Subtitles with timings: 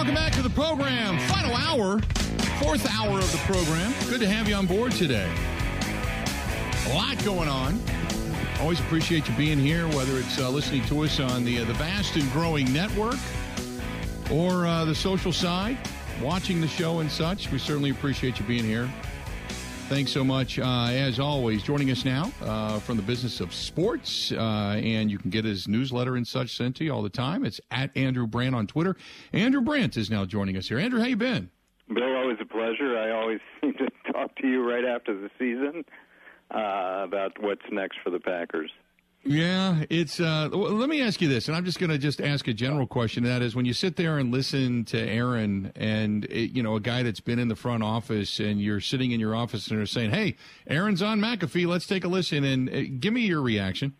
[0.00, 1.18] welcome back to the program.
[1.28, 2.00] Final hour,
[2.58, 3.92] fourth hour of the program.
[4.08, 5.30] Good to have you on board today.
[6.86, 7.78] A lot going on.
[8.60, 11.74] Always appreciate you being here, whether it's uh, listening to us on the uh, the
[11.74, 13.18] vast and growing network
[14.30, 15.76] or uh, the social side,
[16.22, 17.50] watching the show and such.
[17.52, 18.90] We certainly appreciate you being here.
[19.90, 21.64] Thanks so much, uh, as always.
[21.64, 25.66] Joining us now uh, from the business of sports, uh, and you can get his
[25.66, 27.44] newsletter and such sent to you all the time.
[27.44, 28.94] It's at Andrew Brandt on Twitter.
[29.32, 30.78] Andrew Brandt is now joining us here.
[30.78, 31.50] Andrew, how you been?
[31.92, 32.96] Bill, always a pleasure.
[32.96, 35.84] I always seem to talk to you right after the season
[36.54, 38.70] uh, about what's next for the Packers.
[39.22, 40.18] Yeah, it's.
[40.18, 42.54] Uh, well, let me ask you this, and I'm just going to just ask a
[42.54, 43.24] general question.
[43.24, 46.80] That is, when you sit there and listen to Aaron, and it, you know a
[46.80, 49.84] guy that's been in the front office, and you're sitting in your office and they're
[49.84, 51.66] saying, "Hey, Aaron's on McAfee.
[51.66, 53.92] Let's take a listen." And uh, give me your reaction.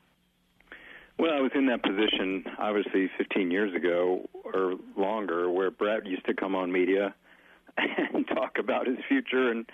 [1.18, 6.24] Well, I was in that position obviously 15 years ago or longer, where Brett used
[6.26, 7.14] to come on media
[7.76, 9.66] and talk about his future, and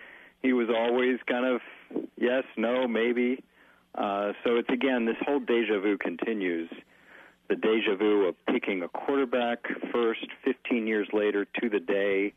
[0.42, 1.60] he was always kind of
[2.16, 3.44] yes, no, maybe
[3.96, 6.70] uh, so it's again this whole deja vu continues.
[7.48, 9.58] The deja vu of picking a quarterback
[9.92, 12.32] first, 15 years later to the day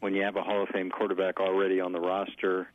[0.00, 2.68] when you have a Hall of Fame quarterback already on the roster.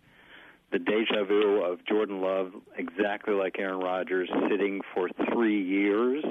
[0.72, 6.24] The deja vu of Jordan Love, exactly like Aaron Rodgers, sitting for three years.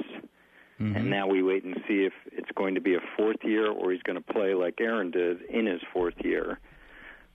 [0.79, 0.95] Mm-hmm.
[0.95, 3.91] And now we wait and see if it's going to be a fourth year or
[3.91, 6.59] he's going to play like Aaron did in his fourth year.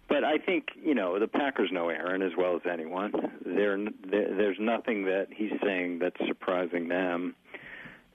[0.08, 3.12] But I think you know the Packers know Aaron as well as anyone.
[3.44, 3.78] There,
[4.10, 7.34] there's nothing that he's saying that's surprising them.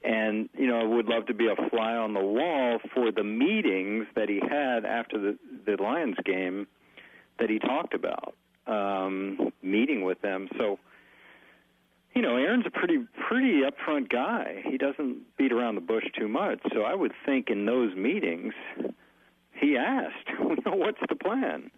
[0.03, 3.23] And you know, I would love to be a fly on the wall for the
[3.23, 6.67] meetings that he had after the the Lions game
[7.39, 8.35] that he talked about,
[8.67, 10.49] um, meeting with them.
[10.57, 10.79] So,
[12.15, 14.63] you know, Aaron's a pretty pretty upfront guy.
[14.65, 16.59] He doesn't beat around the bush too much.
[16.73, 18.53] So I would think in those meetings,
[19.53, 21.71] he asked, you know, what's the plan?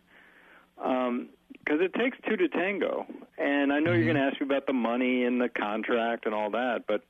[0.75, 1.29] Because um,
[1.67, 3.05] it takes two to tango.
[3.37, 4.03] And I know mm-hmm.
[4.03, 7.01] you're going to ask me about the money and the contract and all that, but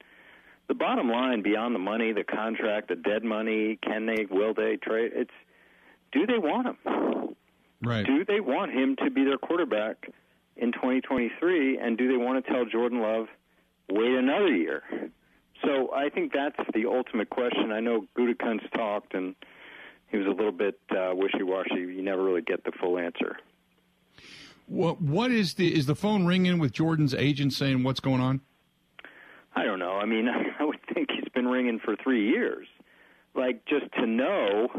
[0.67, 4.77] the bottom line, beyond the money, the contract, the dead money, can they, will they
[4.77, 5.11] trade?
[5.13, 5.31] It's
[6.11, 7.35] do they want him?
[7.83, 8.05] Right.
[8.05, 10.09] Do they want him to be their quarterback
[10.55, 11.77] in 2023?
[11.77, 13.27] And do they want to tell Jordan Love,
[13.91, 14.83] wait another year?
[15.63, 17.71] So I think that's the ultimate question.
[17.71, 19.35] I know Gutekunst talked, and
[20.07, 21.75] he was a little bit uh, wishy-washy.
[21.75, 23.37] You never really get the full answer.
[24.67, 28.41] What what is the is the phone ringing with Jordan's agent saying what's going on?
[29.55, 29.93] I don't know.
[29.93, 30.27] I mean,
[30.59, 32.67] I would think he's been ringing for three years.
[33.35, 34.69] Like just to know,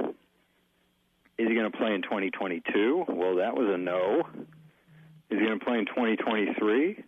[1.39, 3.05] is he going to play in 2022?
[3.09, 4.23] Well, that was a no.
[5.31, 7.05] Is he going to play in 2023?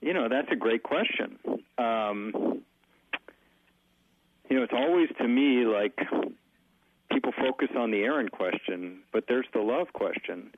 [0.00, 1.38] You know, that's a great question.
[1.76, 2.62] Um,
[4.48, 5.98] you know, it's always to me like
[7.10, 10.52] people focus on the Aaron question, but there's the love question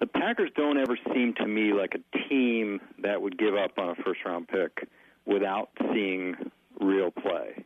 [0.00, 3.90] the Packers don't ever seem to me like a team that would give up on
[3.90, 4.88] a first round pick
[5.26, 6.36] without seeing
[6.80, 7.64] real play.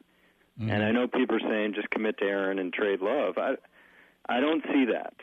[0.58, 0.70] Mm-hmm.
[0.70, 3.38] And I know people are saying just commit to Aaron and trade Love.
[3.38, 3.54] I
[4.28, 5.14] I don't see that.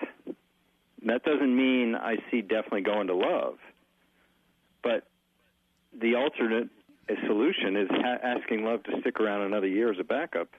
[1.06, 3.58] That doesn't mean I see definitely going to Love.
[4.84, 5.08] But
[6.00, 6.70] the alternate
[7.26, 10.50] solution is ha- asking Love to stick around another year as a backup.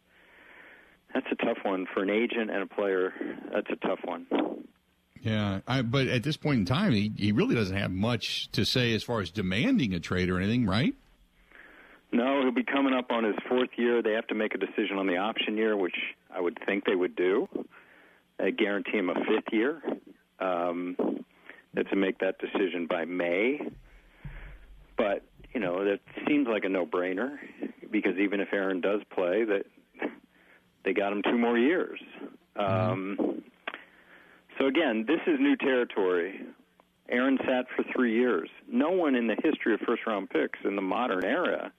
[1.14, 3.12] That's a tough one for an agent and a player.
[3.52, 4.26] That's a tough one.
[5.22, 8.64] Yeah, I, but at this point in time, he, he really doesn't have much to
[8.64, 10.94] say as far as demanding a trade or anything, right?
[12.12, 14.02] No, he'll be coming up on his fourth year.
[14.02, 15.96] They have to make a decision on the option year, which
[16.34, 17.48] I would think they would do.
[18.38, 19.82] They guarantee him a fifth year.
[20.40, 20.96] Um,
[21.74, 23.60] they have to make that decision by May.
[24.96, 25.22] But
[25.54, 27.38] you know that seems like a no-brainer
[27.90, 29.64] because even if Aaron does play, that
[30.84, 32.00] they got him two more years.
[32.56, 32.90] Mm-hmm.
[32.92, 33.42] Um,
[34.60, 36.42] so again, this is new territory.
[37.08, 38.48] Aaron sat for three years.
[38.70, 41.72] No one in the history of first round picks in the modern era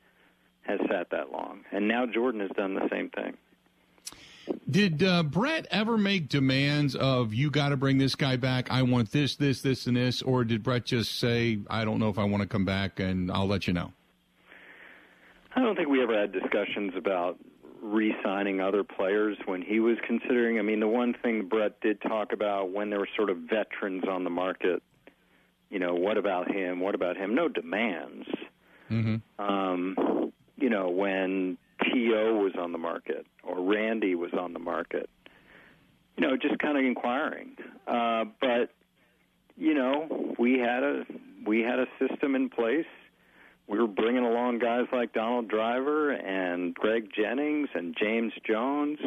[0.63, 1.61] has sat that long.
[1.71, 3.37] And now Jordan has done the same thing.
[4.69, 8.71] Did uh, Brett ever make demands of you got to bring this guy back?
[8.71, 12.09] I want this, this, this, and this, or did Brett just say, "I don't know
[12.09, 13.93] if I want to come back, and I'll let you know"?
[15.55, 17.37] I don't think we ever had discussions about
[17.81, 20.59] re-signing other players when he was considering.
[20.59, 24.03] I mean, the one thing Brett did talk about when there were sort of veterans
[24.07, 24.83] on the market,
[25.69, 26.79] you know, what about him?
[26.79, 27.33] What about him?
[27.33, 28.27] No demands.
[28.89, 29.43] Mm-hmm.
[29.43, 32.35] Um, you know, when T.O.
[32.35, 35.09] was on the market or Randy was on the market,
[36.17, 37.55] you know, just kind of inquiring.
[37.87, 38.69] Uh, but
[39.57, 41.05] you know, we had a
[41.45, 42.85] we had a system in place
[43.71, 48.99] we were bringing along guys like Donald Driver and Greg Jennings and James Jones.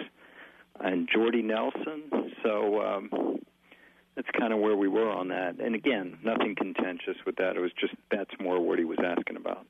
[0.80, 2.32] and Jordy Nelson.
[2.42, 3.38] So um,
[4.14, 5.60] that's kind of where we were on that.
[5.60, 7.56] And again, nothing contentious with that.
[7.56, 9.66] It was just that's more what he was asking about.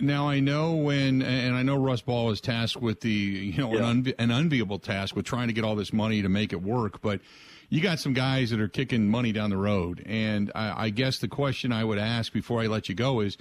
[0.00, 3.72] Now I know when, and I know Russ Ball is tasked with the, you know,
[3.72, 3.88] yeah.
[3.88, 6.60] an, unvi- an unenviable task with trying to get all this money to make it
[6.60, 7.00] work.
[7.00, 7.20] But
[7.68, 11.18] you got some guys that are kicking money down the road, and I, I guess
[11.18, 13.38] the question I would ask before I let you go is,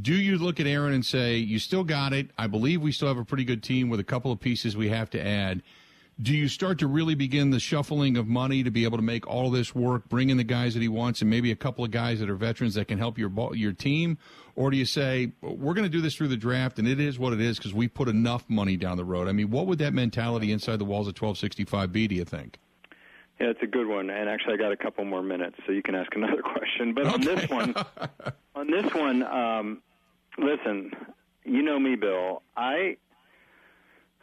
[0.00, 2.30] do you look at Aaron and say, you still got it?
[2.38, 4.88] I believe we still have a pretty good team with a couple of pieces we
[4.88, 5.62] have to add
[6.20, 9.26] do you start to really begin the shuffling of money to be able to make
[9.26, 11.90] all this work, bring in the guys that he wants, and maybe a couple of
[11.90, 14.18] guys that are veterans that can help your your team,
[14.54, 17.18] or do you say we're going to do this through the draft and it is
[17.18, 19.26] what it is because we put enough money down the road?
[19.26, 22.08] I mean, what would that mentality inside the walls of 1265 be?
[22.08, 22.58] Do you think?
[23.40, 24.10] Yeah, it's a good one.
[24.10, 26.94] And actually, I got a couple more minutes, so you can ask another question.
[26.94, 27.14] But okay.
[27.14, 27.74] on this one,
[28.54, 29.82] on this one, um,
[30.38, 30.92] listen,
[31.44, 32.42] you know me, Bill.
[32.56, 32.96] I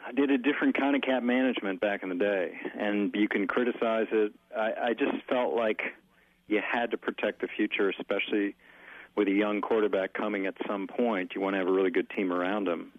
[0.06, 3.46] I did a different kind of cap management back in the day, and you can
[3.46, 4.32] criticize it.
[4.56, 5.80] I, I just felt like
[6.48, 8.56] you had to protect the future, especially
[9.16, 11.32] with a young quarterback coming at some point.
[11.34, 12.92] You want to have a really good team around him.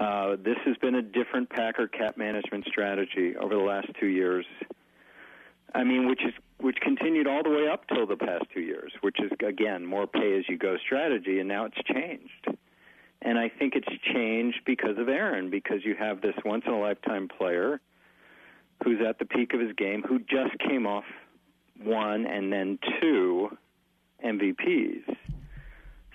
[0.00, 4.46] Uh, this has been a different Packer cap management strategy over the last two years.
[5.74, 8.92] I mean, which is which continued all the way up till the past two years,
[9.00, 12.58] which is again more pay as you go strategy, and now it's changed.
[13.20, 16.80] And I think it's changed because of Aaron, because you have this once in a
[16.80, 17.80] lifetime player
[18.84, 21.04] who's at the peak of his game, who just came off
[21.82, 23.56] one and then two
[24.24, 25.16] MVPs.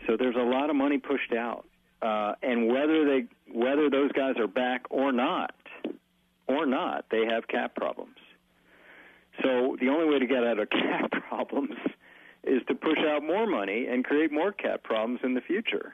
[0.08, 1.66] So there's a lot of money pushed out,
[2.02, 5.54] uh, and whether they whether those guys are back or not,
[6.48, 8.13] or not, they have cap problems.
[9.42, 11.76] So the only way to get out of cap problems
[12.44, 15.94] is to push out more money and create more cap problems in the future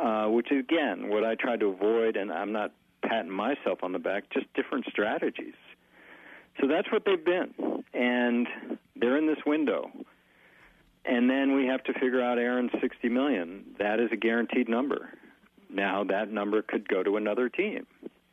[0.00, 2.72] uh, which is again what I try to avoid, and I'm not
[3.02, 5.54] patting myself on the back, just different strategies.
[6.60, 7.54] So that's what they've been,
[7.94, 8.46] and
[8.96, 9.90] they're in this window.
[11.04, 13.64] And then we have to figure out Aaron's 60 million.
[13.78, 15.10] That is a guaranteed number.
[15.70, 17.86] Now that number could go to another team,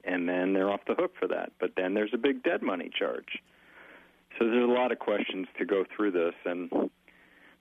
[0.03, 1.51] and then they're off the hook for that.
[1.59, 3.41] But then there's a big dead money charge.
[4.37, 6.69] So there's a lot of questions to go through this, and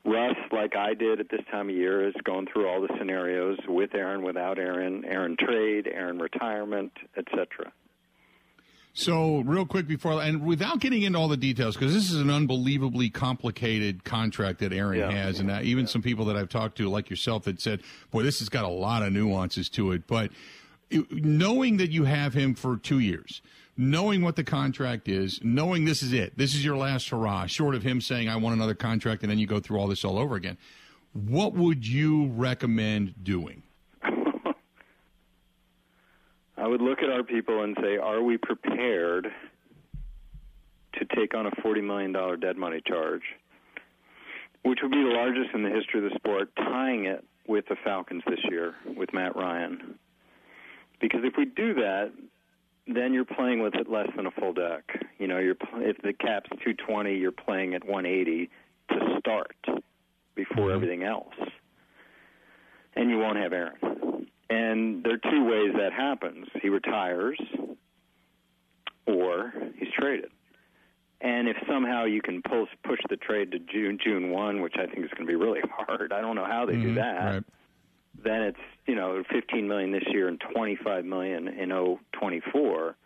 [0.04, 3.58] Russ, like I did at this time of year, is going through all the scenarios
[3.66, 7.72] with Aaron, without Aaron, Aaron trade, Aaron retirement, etc.
[8.96, 12.30] So, real quick before, and without getting into all the details, because this is an
[12.30, 15.10] unbelievably complicated contract that Aaron yeah.
[15.10, 15.90] has, and uh, even yeah.
[15.90, 17.80] some people that I've talked to, like yourself, that said,
[18.12, 20.30] "Boy, this has got a lot of nuances to it." But
[21.10, 23.42] knowing that you have him for two years,
[23.76, 27.74] knowing what the contract is, knowing this is it, this is your last hurrah, short
[27.74, 30.18] of him saying, I want another contract, and then you go through all this all
[30.18, 30.56] over again,
[31.12, 33.62] what would you recommend doing?
[36.56, 39.28] I would look at our people and say, are we prepared
[40.94, 43.22] to take on a $40 million dead money charge,
[44.62, 47.76] which would be the largest in the history of the sport, tying it with the
[47.84, 49.98] Falcons this year with Matt Ryan?
[51.00, 52.12] Because if we do that,
[52.86, 54.84] then you're playing with it less than a full deck.
[55.18, 58.50] You know, you're if the cap's 220, you're playing at 180
[58.90, 59.56] to start
[60.34, 60.74] before mm-hmm.
[60.74, 61.34] everything else,
[62.94, 64.28] and you won't have Aaron.
[64.50, 67.40] And there are two ways that happens: he retires,
[69.06, 70.30] or he's traded.
[71.20, 74.84] And if somehow you can push push the trade to June June one, which I
[74.86, 76.88] think is going to be really hard, I don't know how they mm-hmm.
[76.88, 77.34] do that.
[77.34, 77.44] Right
[78.24, 82.96] then it's you know 15 million this year and 25 million in 024.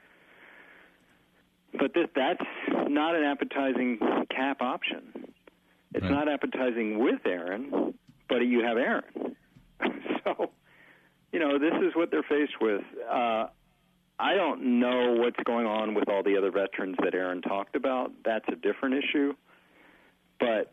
[1.79, 2.45] But this, that's
[2.89, 3.99] not an appetizing
[4.35, 5.33] cap option.
[5.95, 6.11] It's right.
[6.11, 7.95] not appetizing with Aaron,
[8.29, 9.37] but you have Aaron.
[10.25, 10.51] so,
[11.33, 12.83] you know, this is what they're faced with.
[13.11, 13.47] Uh,
[14.19, 18.13] I don't know what's going on with all the other veterans that Aaron talked about.
[18.25, 19.35] That's a different issue.
[20.41, 20.73] But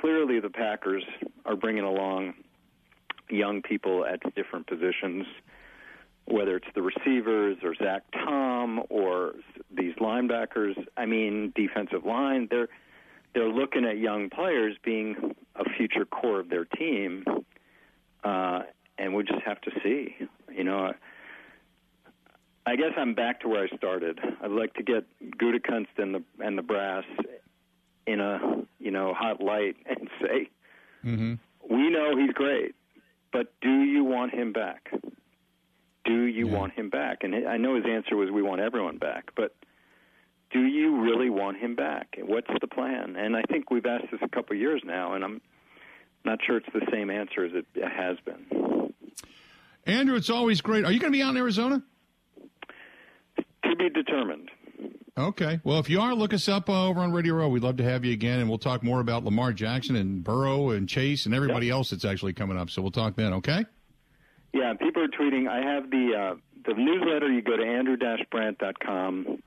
[0.00, 1.04] clearly, the Packers
[1.44, 2.34] are bringing along
[3.28, 5.26] young people at different positions,
[6.26, 9.32] whether it's the receivers or Zach Tom or
[9.74, 10.74] these linebackers.
[10.96, 12.48] I mean, defensive line.
[12.50, 12.68] They're
[13.34, 17.24] they're looking at young players being a future core of their team,
[18.22, 18.60] uh,
[18.96, 20.16] and we just have to see.
[20.54, 20.92] You know.
[22.66, 24.18] I guess I'm back to where I started.
[24.42, 25.04] I'd like to get
[25.36, 27.04] Gutekunst and the and the brass
[28.06, 28.38] in a
[28.78, 30.50] you know hot light and say,
[31.04, 31.34] mm-hmm.
[31.74, 32.74] we know he's great.
[33.34, 34.88] But do you want him back?
[36.04, 36.56] Do you yeah.
[36.56, 37.24] want him back?
[37.24, 39.56] And I know his answer was we want everyone back, but
[40.52, 42.16] do you really want him back?
[42.22, 43.16] What's the plan?
[43.18, 45.40] And I think we've asked this a couple of years now, and I'm
[46.24, 48.92] not sure it's the same answer as it has been.
[49.84, 50.84] Andrew, it's always great.
[50.84, 51.82] Are you going to be out in Arizona?
[53.36, 54.48] To be determined.
[55.16, 55.60] Okay.
[55.62, 57.48] Well, if you are, look us up uh, over on Radio Row.
[57.48, 60.70] We'd love to have you again, and we'll talk more about Lamar Jackson and Burrow
[60.70, 61.74] and Chase and everybody yep.
[61.74, 62.68] else that's actually coming up.
[62.68, 63.32] So we'll talk then.
[63.34, 63.64] Okay.
[64.52, 65.48] Yeah, people are tweeting.
[65.48, 66.34] I have the uh,
[66.66, 67.30] the newsletter.
[67.30, 69.42] You go to andrew-brandt.com,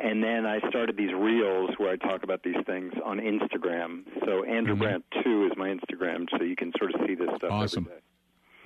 [0.00, 4.04] and then I started these reels where I talk about these things on Instagram.
[4.24, 4.82] So Andrew mm-hmm.
[4.82, 7.50] Brandt two is my Instagram, so you can sort of see this stuff.
[7.52, 7.88] Awesome.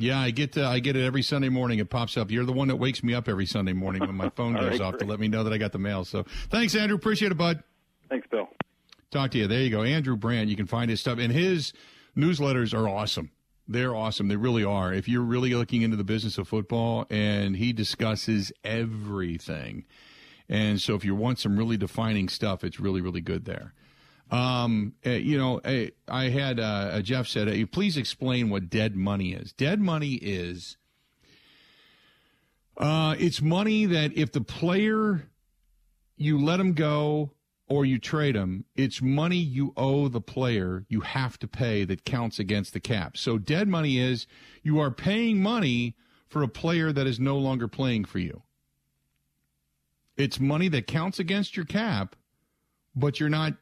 [0.02, 1.78] Yeah, I get to, I get it every Sunday morning.
[1.78, 2.28] It pops up.
[2.28, 4.80] You're the one that wakes me up every Sunday morning when my phone goes right,
[4.80, 5.00] off great.
[5.02, 6.04] to let me know that I got the mail.
[6.04, 6.96] So thanks, Andrew.
[6.96, 7.62] Appreciate it, bud.
[8.08, 8.48] Thanks, Bill.
[9.12, 9.46] Talk to you.
[9.46, 10.50] There you go, Andrew Brandt.
[10.50, 11.72] You can find his stuff, and his
[12.16, 13.30] newsletters are awesome.
[13.68, 14.26] They're awesome.
[14.26, 14.92] They really are.
[14.92, 19.84] If you're really looking into the business of football, and he discusses everything.
[20.48, 23.72] And so, if you want some really defining stuff, it's really, really good there.
[24.32, 28.96] Um, uh, you know, uh, I had uh, Jeff said, uh, please explain what dead
[28.96, 29.52] money is.
[29.52, 30.78] Dead money is
[32.78, 35.28] uh, it's money that if the player
[36.16, 37.32] you let him go
[37.68, 42.06] or you trade him, it's money you owe the player you have to pay that
[42.06, 43.18] counts against the cap.
[43.18, 44.26] So dead money is
[44.62, 45.94] you are paying money
[46.26, 48.42] for a player that is no longer playing for you.
[50.16, 52.16] It's money that counts against your cap,
[52.94, 53.54] but you're not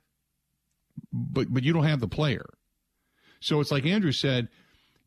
[1.13, 2.47] but but you don't have the player.
[3.41, 4.49] So it's like Andrew said,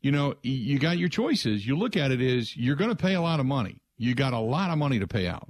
[0.00, 1.66] you know, you got your choices.
[1.66, 3.80] You look at it is you're going to pay a lot of money.
[3.96, 5.48] You got a lot of money to pay out.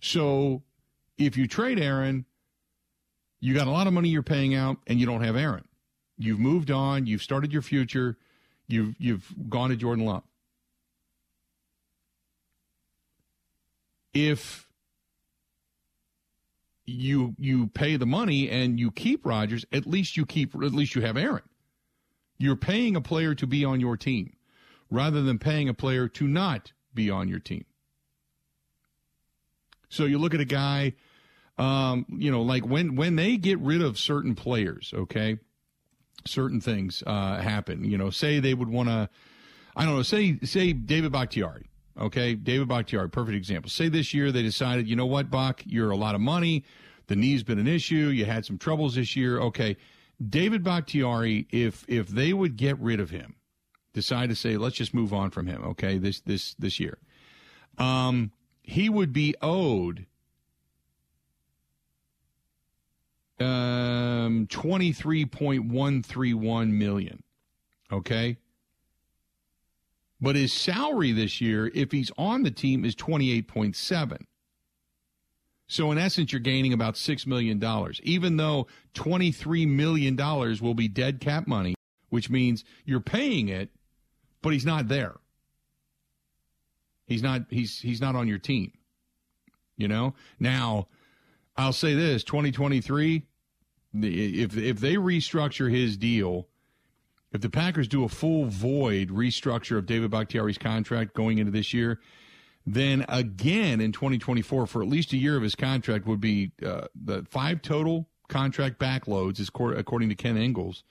[0.00, 0.62] So
[1.18, 2.24] if you trade Aaron,
[3.40, 5.66] you got a lot of money you're paying out and you don't have Aaron.
[6.18, 8.16] You've moved on, you've started your future,
[8.66, 10.22] you've you've gone to Jordan Love.
[14.14, 14.65] If
[16.86, 20.94] you you pay the money and you keep Rodgers, at least you keep at least
[20.94, 21.42] you have Aaron.
[22.38, 24.36] You're paying a player to be on your team
[24.90, 27.64] rather than paying a player to not be on your team.
[29.88, 30.94] So you look at a guy,
[31.58, 35.38] um, you know, like when when they get rid of certain players, okay,
[36.24, 37.84] certain things uh, happen.
[37.84, 39.08] You know, say they would want to,
[39.74, 41.66] I don't know, say say David Bakhtiari.
[41.98, 43.70] Okay, David Bakhtiari, perfect example.
[43.70, 46.64] Say this year they decided, you know what, Bach, you're a lot of money.
[47.06, 48.08] The knee's been an issue.
[48.08, 49.40] You had some troubles this year.
[49.40, 49.76] Okay,
[50.28, 53.36] David Bakhtiari, if if they would get rid of him,
[53.94, 55.62] decide to say let's just move on from him.
[55.64, 56.98] Okay, this this this year,
[57.78, 60.06] um, he would be owed
[63.38, 67.22] um 23.131 million.
[67.92, 68.38] Okay?
[70.20, 74.24] But his salary this year, if he's on the team, is 28.7.
[75.68, 77.62] So in essence, you're gaining about $6 million,
[78.02, 81.74] even though $23 million will be dead cap money,
[82.08, 83.70] which means you're paying it,
[84.42, 85.16] but he's not there.
[87.06, 88.72] He's not, he's, he's not on your team.
[89.76, 90.14] You know?
[90.38, 90.88] Now,
[91.56, 93.24] I'll say this 2023,
[94.02, 96.48] if, if they restructure his deal,
[97.32, 101.74] if the Packers do a full void restructure of David Bakhtiari's contract going into this
[101.74, 102.00] year,
[102.66, 106.86] then again in 2024 for at least a year of his contract would be uh,
[106.94, 109.40] the five total contract backloads,
[109.78, 110.82] according to Ken Ingalls,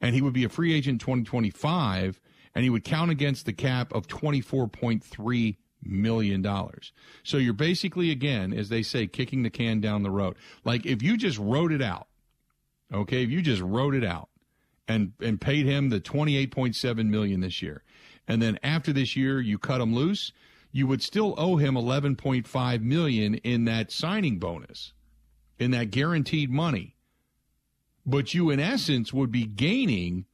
[0.00, 2.20] and he would be a free agent in 2025,
[2.54, 6.92] and he would count against the cap of 24.3 million dollars.
[7.22, 10.36] So you're basically again, as they say, kicking the can down the road.
[10.64, 12.08] Like if you just wrote it out,
[12.92, 14.28] okay, if you just wrote it out
[14.88, 17.82] and and paid him the 28.7 million this year.
[18.28, 20.32] And then after this year you cut him loose,
[20.70, 24.92] you would still owe him 11.5 million in that signing bonus,
[25.58, 26.96] in that guaranteed money.
[28.04, 30.26] But you in essence would be gaining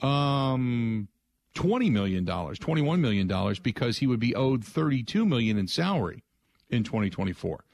[0.00, 1.08] um
[1.54, 6.24] 20 million dollars, 21 million dollars because he would be owed 32 million in salary
[6.70, 7.64] in 2024.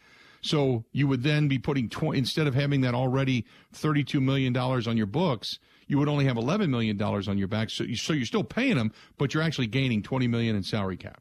[0.47, 4.87] So you would then be putting tw- instead of having that already thirty-two million dollars
[4.87, 7.69] on your books, you would only have eleven million dollars on your back.
[7.71, 10.97] So, you, so you're still paying them, but you're actually gaining twenty million in salary
[10.97, 11.21] cap.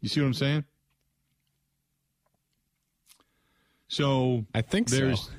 [0.00, 0.64] You see what I'm saying?
[3.88, 5.30] So I think there's, so.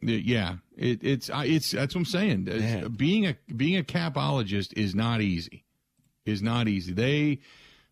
[0.00, 2.44] yeah, it, it's it's that's what I'm saying.
[2.44, 2.88] Man.
[2.92, 5.66] Being a being a capologist is not easy.
[6.24, 6.94] Is not easy.
[6.94, 7.40] They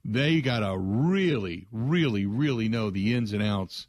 [0.05, 3.87] they gotta really, really, really know the ins and outs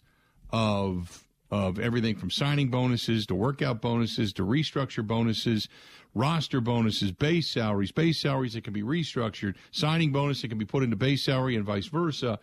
[0.51, 5.67] of of everything from signing bonuses to workout bonuses to restructure bonuses,
[6.13, 10.65] roster bonuses, base salaries, base salaries that can be restructured, signing bonus that can be
[10.65, 12.39] put into base salary and vice versa.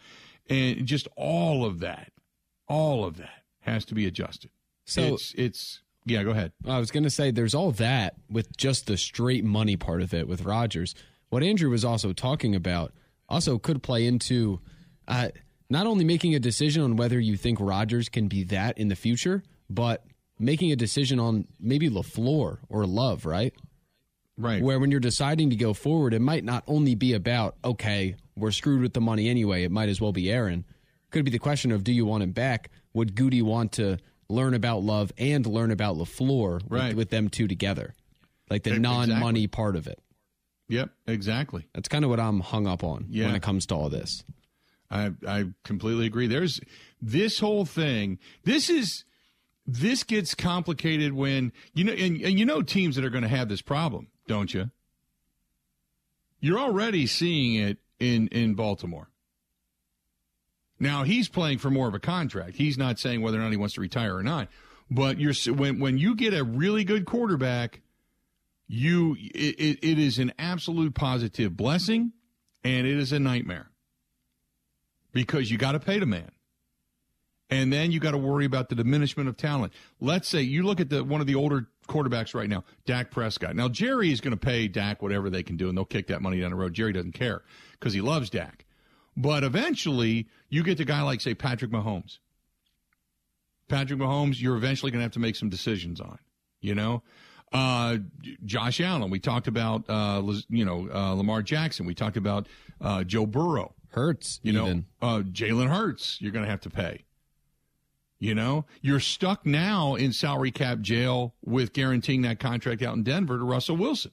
[0.48, 2.12] And just all of that,
[2.68, 4.50] all of that has to be adjusted.
[4.86, 6.52] So it's, it's yeah, go ahead.
[6.66, 10.14] I was going to say there's all that with just the straight money part of
[10.14, 10.94] it with Rodgers.
[11.28, 12.92] What Andrew was also talking about
[13.28, 14.60] also could play into
[15.08, 15.28] uh,
[15.68, 18.96] not only making a decision on whether you think Rodgers can be that in the
[18.96, 20.04] future, but
[20.38, 23.52] making a decision on maybe LaFleur or Love, right?
[24.38, 24.62] Right.
[24.62, 28.50] Where when you're deciding to go forward, it might not only be about, okay, we're
[28.50, 30.64] screwed with the money anyway, it might as well be Aaron.
[31.10, 32.70] Could be the question of do you want him back?
[32.92, 33.96] Would Goody want to
[34.28, 36.88] learn about Love and learn about LaFleur Right.
[36.88, 37.94] with, with them two together?
[38.50, 39.46] Like the non money exactly.
[39.48, 40.00] part of it.
[40.68, 41.66] Yep, exactly.
[41.74, 43.26] That's kind of what I'm hung up on Yeah.
[43.26, 44.22] when it comes to all this.
[44.90, 46.26] I I completely agree.
[46.26, 46.60] There's
[47.00, 48.18] this whole thing.
[48.44, 49.04] This is
[49.66, 53.28] this gets complicated when you know and, and you know teams that are going to
[53.28, 54.70] have this problem, don't you?
[56.40, 59.08] You're already seeing it in in Baltimore.
[60.78, 62.56] Now he's playing for more of a contract.
[62.56, 64.48] He's not saying whether or not he wants to retire or not.
[64.90, 67.80] But you're when when you get a really good quarterback,
[68.68, 72.12] you it, it, it is an absolute positive blessing,
[72.62, 73.70] and it is a nightmare
[75.16, 76.30] because you got to pay the man.
[77.48, 79.72] And then you got to worry about the diminishment of talent.
[79.98, 83.56] Let's say you look at the one of the older quarterbacks right now, Dak Prescott.
[83.56, 86.20] Now Jerry is going to pay Dak whatever they can do, and they'll kick that
[86.20, 86.74] money down the road.
[86.74, 87.42] Jerry doesn't care
[87.72, 88.66] because he loves Dak.
[89.16, 92.18] But eventually, you get the guy like say Patrick Mahomes.
[93.68, 96.18] Patrick Mahomes, you're eventually going to have to make some decisions on.
[96.60, 97.02] You know,
[97.54, 97.98] uh,
[98.44, 99.08] Josh Allen.
[99.08, 101.86] We talked about uh, you know uh, Lamar Jackson.
[101.86, 102.48] We talked about
[102.82, 103.72] uh, Joe Burrow.
[103.96, 107.06] Hurts, You know, uh, Jalen Hurts, you're going to have to pay.
[108.18, 113.02] You know, you're stuck now in salary cap jail with guaranteeing that contract out in
[113.02, 114.12] Denver to Russell Wilson.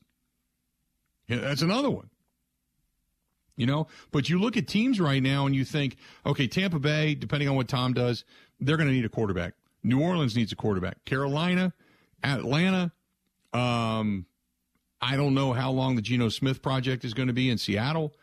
[1.28, 2.10] Yeah, that's another one.
[3.56, 7.14] You know, but you look at teams right now and you think, okay, Tampa Bay,
[7.14, 8.24] depending on what Tom does,
[8.60, 9.54] they're going to need a quarterback.
[9.84, 11.04] New Orleans needs a quarterback.
[11.06, 11.74] Carolina,
[12.24, 12.92] Atlanta,
[13.54, 14.26] um,
[15.02, 18.14] I don't know how long the Geno Smith project is going to be in Seattle.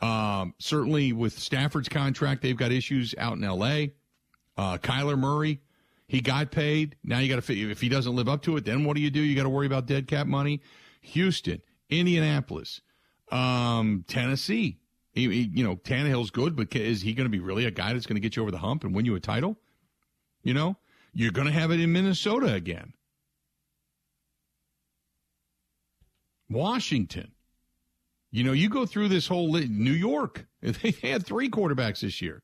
[0.00, 3.92] Um, certainly with Stafford's contract, they've got issues out in L.A.
[4.56, 5.60] Uh, Kyler Murray,
[6.06, 6.96] he got paid.
[7.04, 9.10] Now you got to if he doesn't live up to it, then what do you
[9.10, 9.20] do?
[9.20, 10.60] You got to worry about dead cap money.
[11.02, 12.80] Houston, Indianapolis,
[13.30, 14.78] um, Tennessee.
[15.12, 17.92] He, he- you know, Tannehill's good, but is he going to be really a guy
[17.92, 19.56] that's going to get you over the hump and win you a title?
[20.42, 20.76] You know,
[21.12, 22.94] you're going to have it in Minnesota again.
[26.48, 27.32] Washington.
[28.30, 30.46] You know, you go through this whole li- New York.
[30.62, 32.42] They had three quarterbacks this year.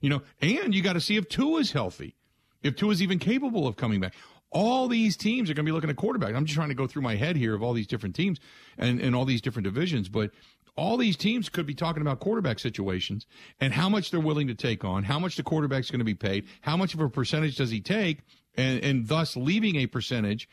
[0.00, 2.16] You know, and you got to see if two is healthy,
[2.62, 4.14] if two is even capable of coming back.
[4.50, 6.34] All these teams are going to be looking at quarterback.
[6.34, 8.40] I'm just trying to go through my head here of all these different teams
[8.76, 10.32] and, and all these different divisions, but
[10.76, 13.26] all these teams could be talking about quarterback situations
[13.60, 16.14] and how much they're willing to take on, how much the quarterback's going to be
[16.14, 18.20] paid, how much of a percentage does he take,
[18.56, 20.48] and, and thus leaving a percentage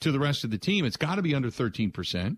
[0.00, 0.84] to the rest of the team.
[0.84, 2.36] It's got to be under 13%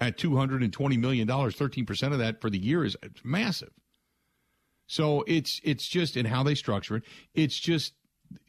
[0.00, 3.70] at $220 million, 13% of that for the year is massive.
[4.86, 7.02] So it's it's just in how they structure it.
[7.34, 7.92] It's just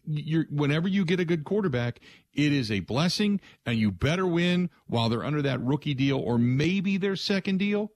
[0.05, 1.99] you're whenever you get a good quarterback,
[2.33, 6.37] it is a blessing, and you better win while they're under that rookie deal or
[6.37, 7.91] maybe their second deal.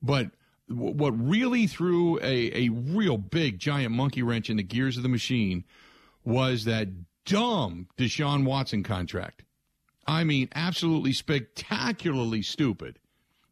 [0.00, 0.30] But
[0.68, 5.02] w- what really threw a, a real big giant monkey wrench in the gears of
[5.02, 5.64] the machine
[6.24, 6.88] was that
[7.24, 9.42] dumb Deshaun Watson contract.
[10.06, 12.98] I mean, absolutely spectacularly stupid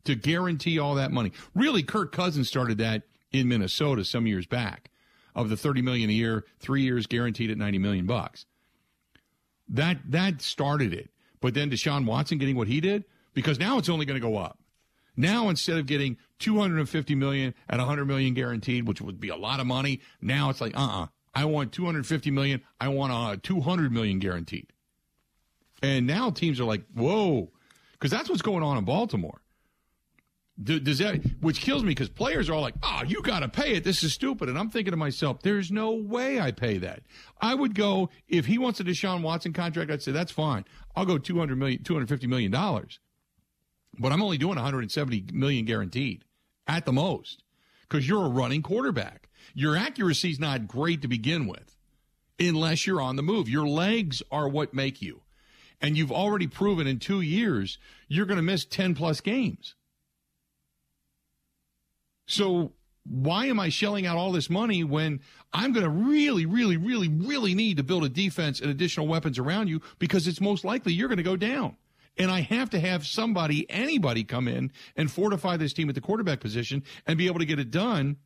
[0.05, 1.33] to guarantee all that money.
[1.55, 4.91] Really, Kirk Cousins started that in Minnesota some years back
[5.35, 8.47] of the 30 million a year, three years guaranteed at 90 million bucks.
[9.69, 11.11] That, that started it.
[11.41, 14.37] But then Deshaun Watson getting what he did, because now it's only going to go
[14.37, 14.59] up.
[15.17, 19.61] Now instead of getting 250 million at 100 million guaranteed, which would be a lot
[19.61, 22.63] of money, now it's like, uh-uh, I want 250 million.
[22.81, 24.73] I want uh, 200 million guaranteed.
[25.83, 27.51] And now teams are like, whoa,
[27.93, 29.41] because that's what's going on in Baltimore.
[30.63, 33.49] Do- Does that, which kills me because players are all like, oh, you got to
[33.49, 33.85] pay it.
[33.85, 34.51] This is stupid.
[34.51, 37.01] And I'm thinking to myself, there's no way I pay that.
[37.41, 40.67] I would go, if he wants a Deshaun Watson contract, I'd say, that's fine.
[40.95, 43.01] I'll go 200 million, 250 million dollars.
[43.99, 46.25] But I'm only doing 170 million guaranteed
[46.67, 47.43] at the most
[47.89, 49.29] because you're a running quarterback.
[49.55, 51.77] Your accuracy's not great to begin with
[52.39, 53.49] unless you're on the move.
[53.49, 55.23] Your legs are what make you.
[55.81, 59.75] And you've already proven in two years you're going to miss 10 plus games.
[62.27, 62.73] So
[63.05, 65.21] why am I shelling out all this money when
[65.53, 69.39] I'm going to really, really, really, really need to build a defense and additional weapons
[69.39, 71.77] around you because it's most likely you're going to go down.
[72.19, 76.01] And I have to have somebody, anybody come in and fortify this team at the
[76.01, 78.17] quarterback position and be able to get it done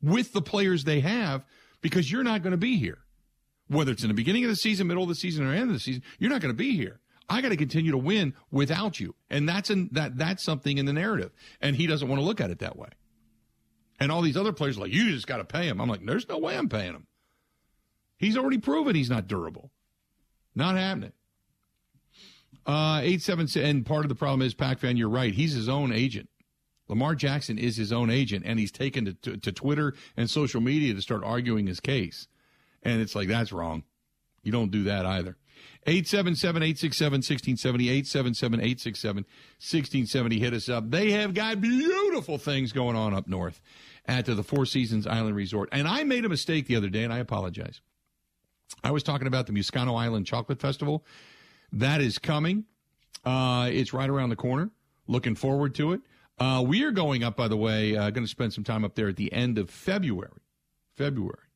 [0.00, 1.44] with the players they have
[1.80, 2.98] because you're not going to be here.
[3.68, 5.74] Whether it's in the beginning of the season, middle of the season, or end of
[5.74, 7.00] the season, you're not going to be here.
[7.28, 9.14] I got to continue to win without you.
[9.28, 11.32] And that's in, that that's something in the narrative.
[11.60, 12.88] And he doesn't want to look at it that way.
[14.00, 15.80] And all these other players are like, you just got to pay him.
[15.80, 17.06] I'm like, there's no way I'm paying him.
[18.16, 19.70] He's already proven he's not durable.
[20.54, 21.12] Not happening.
[22.66, 24.96] Uh, eight seven and part of the problem is Pac fan.
[24.96, 25.32] You're right.
[25.32, 26.28] He's his own agent.
[26.88, 30.60] Lamar Jackson is his own agent, and he's taken to, to, to Twitter and social
[30.60, 32.28] media to start arguing his case.
[32.82, 33.84] And it's like that's wrong.
[34.42, 35.36] You don't do that either.
[35.86, 40.38] 877 867 1670, 877 867 1670.
[40.38, 40.90] Hit us up.
[40.90, 43.60] They have got beautiful things going on up north
[44.06, 45.68] at the Four Seasons Island Resort.
[45.72, 47.80] And I made a mistake the other day, and I apologize.
[48.84, 51.04] I was talking about the Miscauno Island Chocolate Festival.
[51.72, 52.64] That is coming.
[53.24, 54.70] Uh, it's right around the corner.
[55.06, 56.00] Looking forward to it.
[56.38, 58.94] Uh, we are going up, by the way, uh, going to spend some time up
[58.94, 60.42] there at the end of February.
[60.96, 61.47] February.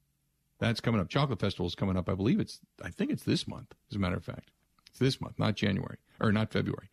[0.62, 1.08] That's coming up.
[1.08, 2.08] Chocolate Festival is coming up.
[2.08, 4.52] I believe it's, I think it's this month, as a matter of fact.
[4.88, 6.88] It's this month, not January, or not February.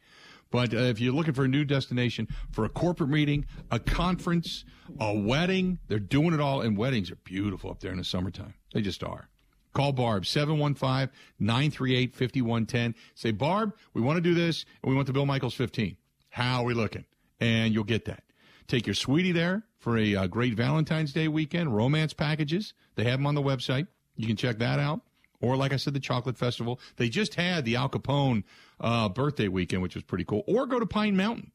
[0.49, 4.65] But uh, if you're looking for a new destination for a corporate meeting, a conference,
[4.99, 6.61] a wedding, they're doing it all.
[6.61, 8.55] And weddings are beautiful up there in the summertime.
[8.73, 9.29] They just are.
[9.73, 12.95] Call Barb, 715 938 5110.
[13.13, 15.95] Say, Barb, we want to do this, and we want the Bill Michaels 15.
[16.29, 17.05] How are we looking?
[17.39, 18.23] And you'll get that.
[18.69, 22.75] Take your sweetie there for a uh, great Valentine's Day weekend, romance packages.
[22.93, 23.87] They have them on the website.
[24.15, 25.01] You can check that out.
[25.41, 26.79] Or, like I said, the Chocolate Festival.
[26.97, 28.43] They just had the Al Capone
[28.79, 30.43] uh, birthday weekend, which was pretty cool.
[30.47, 31.51] Or go to Pine Mountain.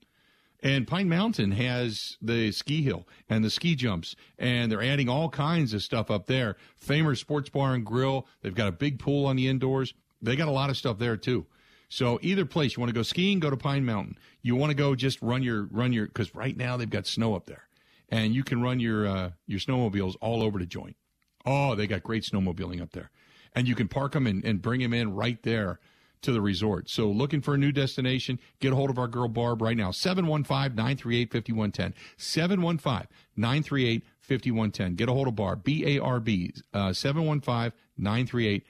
[0.60, 5.28] And Pine Mountain has the ski hill and the ski jumps, and they're adding all
[5.28, 6.56] kinds of stuff up there.
[6.84, 8.26] Famer Sports Bar and Grill.
[8.42, 9.94] They've got a big pool on the indoors.
[10.20, 11.46] They got a lot of stuff there too.
[11.88, 14.18] So either place, you want to go skiing, go to Pine Mountain.
[14.42, 17.34] You want to go just run your run your because right now they've got snow
[17.34, 17.64] up there,
[18.08, 20.96] and you can run your uh, your snowmobiles all over the joint.
[21.46, 23.10] Oh, they got great snowmobiling up there,
[23.54, 25.78] and you can park them and, and bring them in right there
[26.24, 26.90] to the resort.
[26.90, 29.90] So looking for a new destination, get a hold of our girl Barb right now.
[29.90, 31.92] 715-938-5110.
[33.38, 34.96] 715-938-5110.
[34.96, 38.62] Get a hold of Barb, B-A-R-B, uh, 715-938-5110.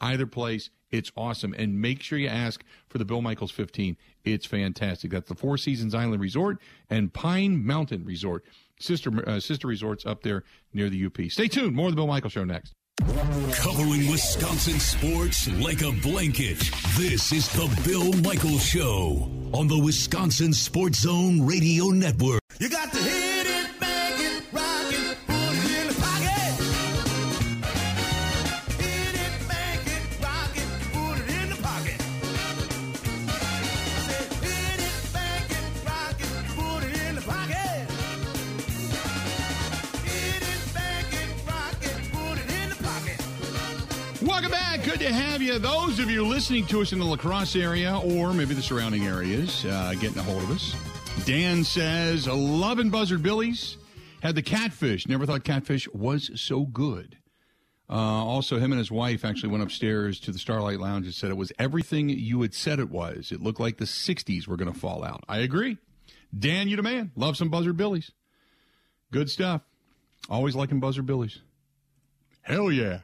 [0.00, 1.54] Either place, it's awesome.
[1.54, 3.96] And make sure you ask for the Bill Michaels 15.
[4.24, 5.10] It's fantastic.
[5.10, 8.44] That's the Four Seasons Island Resort and Pine Mountain Resort.
[8.80, 11.18] Sister, uh, sister resorts up there near the UP.
[11.30, 11.74] Stay tuned.
[11.76, 12.74] More of the Bill Michaels Show next.
[13.54, 16.58] Covering Wisconsin sports like a blanket.
[16.96, 22.40] This is the Bill Michaels Show on the Wisconsin Sports Zone Radio Network.
[22.60, 23.33] You got to hit
[44.84, 45.58] Good to have you.
[45.58, 49.06] Those of you listening to us in the La Crosse area or maybe the surrounding
[49.06, 50.76] areas, uh, getting a hold of us.
[51.24, 53.78] Dan says, loving Buzzard Billy's.
[54.20, 55.08] Had the catfish.
[55.08, 57.16] Never thought catfish was so good.
[57.88, 61.30] Uh, also, him and his wife actually went upstairs to the Starlight Lounge and said
[61.30, 63.32] it was everything you had said it was.
[63.32, 65.24] It looked like the 60s were going to fall out.
[65.28, 65.78] I agree.
[66.38, 67.10] Dan, you the man.
[67.16, 68.10] Love some Buzzard Billy's.
[69.10, 69.62] Good stuff.
[70.28, 71.40] Always liking Buzzard Billy's.
[72.42, 73.00] Hell yeah.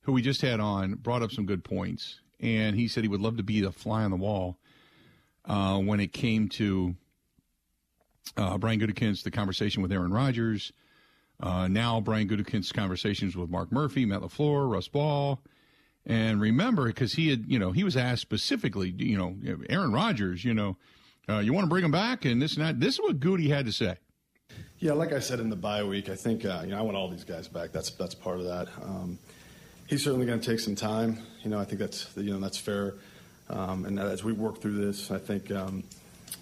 [0.00, 3.20] who we just had on, brought up some good points, and he said he would
[3.20, 4.56] love to be the fly on the wall
[5.44, 6.94] uh, when it came to
[8.38, 10.72] uh, Brian Gutekunst, the conversation with Aaron Rodgers,
[11.40, 15.42] uh, now Brian Gutekunst's conversations with Mark Murphy, Matt LaFleur, Russ Ball,
[16.06, 19.36] and remember, because he had, you know, he was asked specifically, you know,
[19.68, 20.78] Aaron Rodgers, you know,
[21.28, 22.80] uh, you want to bring him back and this and that.
[22.80, 23.96] This is what Goody had to say.
[24.78, 26.96] Yeah, like I said in the bye week, I think uh, you know I want
[26.96, 27.72] all these guys back.
[27.72, 28.68] That's that's part of that.
[28.82, 29.18] Um,
[29.86, 31.18] he's certainly going to take some time.
[31.42, 32.94] You know, I think that's you know that's fair.
[33.48, 35.84] Um, and as we work through this, I think um,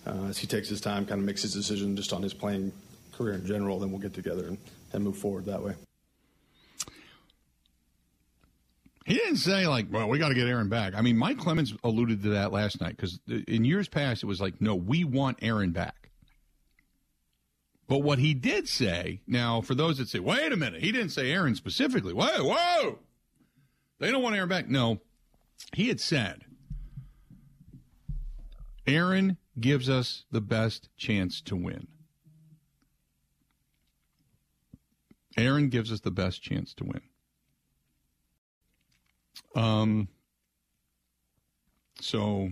[0.07, 2.73] uh, as he takes his time, kind of makes his decision just on his playing
[3.13, 4.59] career in general, then we'll get together and,
[4.93, 5.75] and move forward that way.
[9.05, 11.75] He didn't say like, "Well, we got to get Aaron back." I mean, Mike Clemens
[11.83, 15.39] alluded to that last night because in years past it was like, "No, we want
[15.43, 16.11] Aaron back."
[17.89, 21.11] But what he did say, now for those that say, "Wait a minute," he didn't
[21.11, 22.13] say Aaron specifically.
[22.13, 22.99] Whoa, whoa,
[23.99, 24.69] they don't want Aaron back.
[24.69, 25.01] No,
[25.75, 26.45] he had said,
[28.87, 31.89] "Aaron gives us the best chance to win."
[35.37, 37.01] Aaron gives us the best chance to win.
[39.55, 40.09] Um,
[42.01, 42.51] so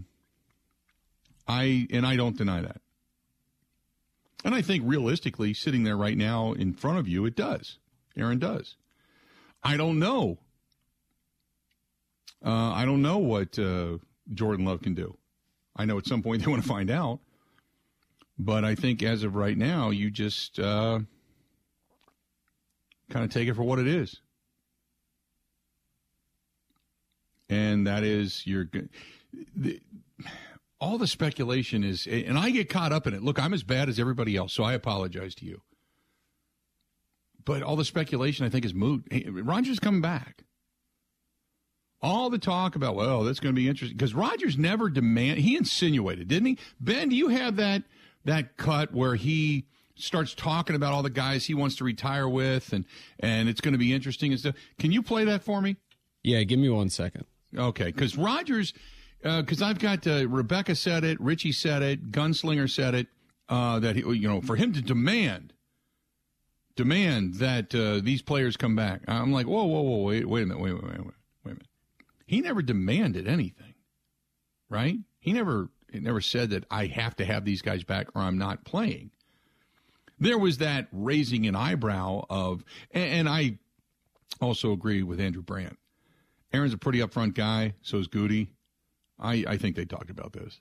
[1.48, 2.81] I, and I don't deny that.
[4.44, 7.79] And I think realistically, sitting there right now in front of you, it does.
[8.16, 8.76] Aaron does.
[9.62, 10.38] I don't know
[12.44, 13.98] Uh, I don't know what uh,
[14.33, 15.16] Jordan Love can do.
[15.76, 17.20] I know at some point they want to find out,
[18.38, 21.00] but I think as of right now, you just uh,
[23.11, 24.20] kind of take it for what it is,
[27.50, 28.70] and that is your.
[29.54, 29.80] The,
[30.80, 33.22] all the speculation is, and I get caught up in it.
[33.22, 35.60] Look, I'm as bad as everybody else, so I apologize to you.
[37.44, 39.04] But all the speculation, I think, is moot.
[39.10, 40.44] Hey, Rodgers coming back.
[42.02, 45.40] All the talk about, well, that's going to be interesting because Rodgers never demand.
[45.40, 46.58] He insinuated, didn't he?
[46.80, 47.82] Ben, do you have that
[48.24, 52.72] that cut where he starts talking about all the guys he wants to retire with,
[52.72, 52.86] and
[53.18, 54.54] and it's going to be interesting and stuff?
[54.78, 55.76] Can you play that for me?
[56.22, 57.26] Yeah, give me one second.
[57.56, 58.72] Okay, because Rodgers,
[59.22, 63.08] because I've got uh, Rebecca said it, Richie said it, Gunslinger said it,
[63.48, 65.52] uh, that he, you know, for him to demand,
[66.76, 69.02] demand that uh, these players come back.
[69.08, 71.66] I'm like, whoa, whoa, whoa, wait, wait a minute, wait, wait, wait, wait, a minute.
[72.26, 73.74] He never demanded anything,
[74.68, 74.98] right?
[75.18, 78.64] He never, never said that I have to have these guys back or I'm not
[78.64, 79.10] playing.
[80.20, 83.58] There was that raising an eyebrow of, and, and I
[84.40, 85.76] also agree with Andrew Brandt.
[86.52, 87.74] Aaron's a pretty upfront guy.
[87.82, 88.50] So is Goody.
[89.18, 90.60] I, I think they talked about this.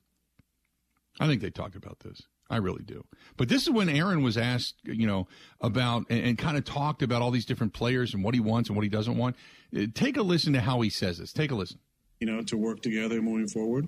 [1.19, 2.21] I think they talked about this.
[2.51, 3.05] I really do.
[3.37, 5.27] But this is when Aaron was asked, you know,
[5.61, 8.69] about and, and kind of talked about all these different players and what he wants
[8.69, 9.35] and what he doesn't want.
[9.75, 11.31] Uh, Take a listen to how he says this.
[11.31, 11.79] Take a listen.
[12.19, 13.87] you know, to work together moving forward.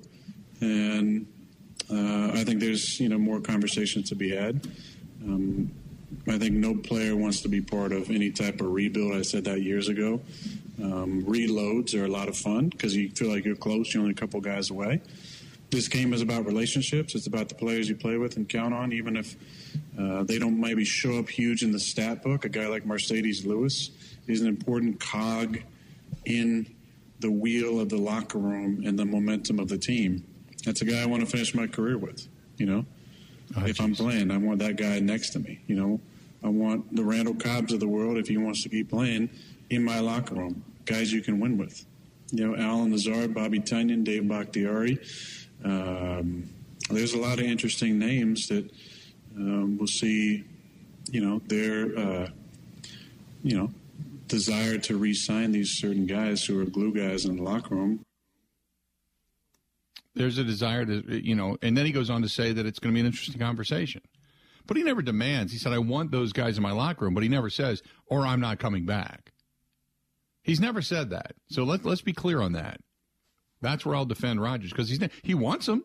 [0.61, 1.25] And
[1.89, 4.67] uh, I think there's, you know, more conversations to be had.
[5.23, 5.71] Um,
[6.27, 9.13] I think no player wants to be part of any type of rebuild.
[9.15, 10.21] I said that years ago.
[10.81, 13.93] Um, reloads are a lot of fun because you feel like you're close.
[13.93, 15.01] You're only a couple guys away.
[15.69, 17.15] This game is about relationships.
[17.15, 19.36] It's about the players you play with and count on, even if
[19.97, 22.43] uh, they don't maybe show up huge in the stat book.
[22.45, 23.91] A guy like Marcedes Lewis
[24.27, 25.60] is an important cog
[26.25, 26.75] in
[27.19, 30.25] the wheel of the locker room and the momentum of the team.
[30.65, 32.27] That's a guy I want to finish my career with.
[32.57, 32.86] You know,
[33.57, 35.60] if I'm playing, I want that guy next to me.
[35.67, 36.01] You know,
[36.43, 39.29] I want the Randall Cobbs of the world, if he wants to keep playing,
[39.71, 40.63] in my locker room.
[40.86, 41.86] Guys you can win with.
[42.31, 44.99] You know, Allen Lazard, Bobby Tonyan, Dave Bakhtiari.
[45.63, 46.49] Um,
[46.89, 48.69] there's a lot of interesting names that
[49.36, 50.43] um, we'll see.
[51.10, 52.29] You know, their uh,
[53.43, 53.71] you know
[54.27, 58.01] desire to re-sign these certain guys who are glue guys in the locker room.
[60.13, 62.79] There's a desire to, you know, and then he goes on to say that it's
[62.79, 64.01] going to be an interesting conversation.
[64.67, 65.51] But he never demands.
[65.51, 68.25] He said, I want those guys in my locker room, but he never says, or
[68.25, 69.31] I'm not coming back.
[70.43, 71.34] He's never said that.
[71.49, 72.80] So let, let's be clear on that.
[73.62, 75.84] That's where I'll defend Rodgers because he's he wants him.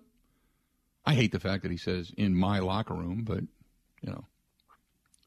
[1.05, 3.41] I hate the fact that he says in my locker room, but
[4.03, 4.25] you know.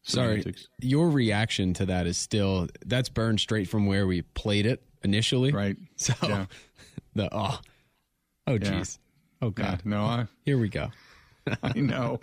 [0.02, 0.44] Sorry,
[0.80, 5.52] your reaction to that is still that's burned straight from where we played it initially.
[5.52, 5.78] Right.
[5.98, 6.46] So Yeah.
[7.15, 7.60] the oh
[8.48, 8.98] oh jeez
[9.42, 10.89] oh Yeah, god no, I here we go.
[11.63, 12.20] I know.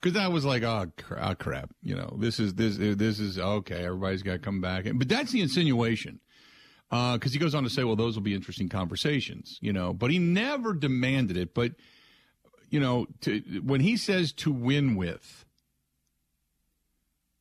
[0.00, 1.70] Because I was like, oh, cra- oh, crap.
[1.82, 3.84] You know, this is this this is okay.
[3.84, 6.20] Everybody's got to come back, but that's the insinuation.
[6.90, 9.58] Because he goes on to say, well, those will be interesting conversations.
[9.60, 11.52] You know, but he never demanded it.
[11.54, 11.72] But
[12.70, 15.44] you know, to, when he says to win with,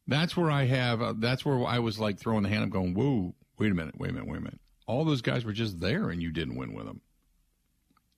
[0.07, 1.01] that's where I have.
[1.01, 3.99] Uh, that's where I was like throwing the hand up, going, whoa, wait a minute,
[3.99, 4.61] wait a minute, wait a minute.
[4.87, 7.01] All those guys were just there, and you didn't win with them.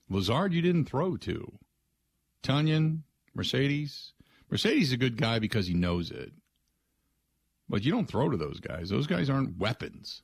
[0.08, 1.58] Lazard, you didn't throw to.
[2.42, 3.00] Tonyan,
[3.36, 4.12] Marcedes.
[4.50, 6.32] Marcedes is a good guy because he knows it.
[7.68, 8.88] But you don't throw to those guys.
[8.88, 10.22] Those guys aren't weapons.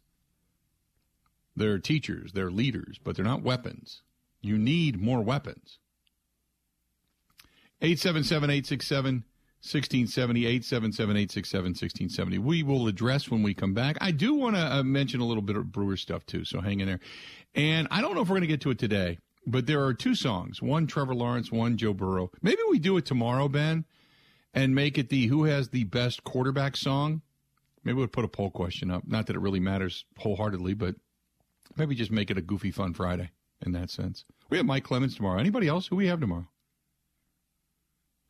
[1.54, 4.02] They're teachers, they're leaders, but they're not weapons.
[4.42, 5.78] You need more weapons.
[7.80, 9.24] 877 867
[9.62, 12.38] 1670, 877 867 1670.
[12.38, 13.96] We will address when we come back.
[14.00, 16.80] I do want to uh, mention a little bit of Brewer stuff too, so hang
[16.80, 17.00] in there.
[17.54, 19.94] And I don't know if we're going to get to it today, but there are
[19.94, 22.30] two songs one Trevor Lawrence, one Joe Burrow.
[22.42, 23.86] Maybe we do it tomorrow, Ben,
[24.56, 27.22] and make it the who has the best quarterback song.
[27.84, 29.04] Maybe we'll put a poll question up.
[29.06, 30.96] Not that it really matters wholeheartedly, but
[31.76, 33.30] maybe just make it a goofy fun Friday
[33.64, 34.24] in that sense.
[34.50, 35.38] We have Mike Clemens tomorrow.
[35.38, 35.86] Anybody else?
[35.86, 36.48] Who we have tomorrow?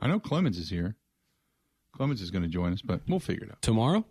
[0.00, 0.96] I know Clemens is here.
[1.92, 3.62] Clemens is going to join us, but we'll figure it out.
[3.62, 4.04] Tomorrow,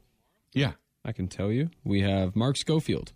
[0.54, 0.72] Yeah.
[1.08, 3.14] I can tell you, we have Mark Schofield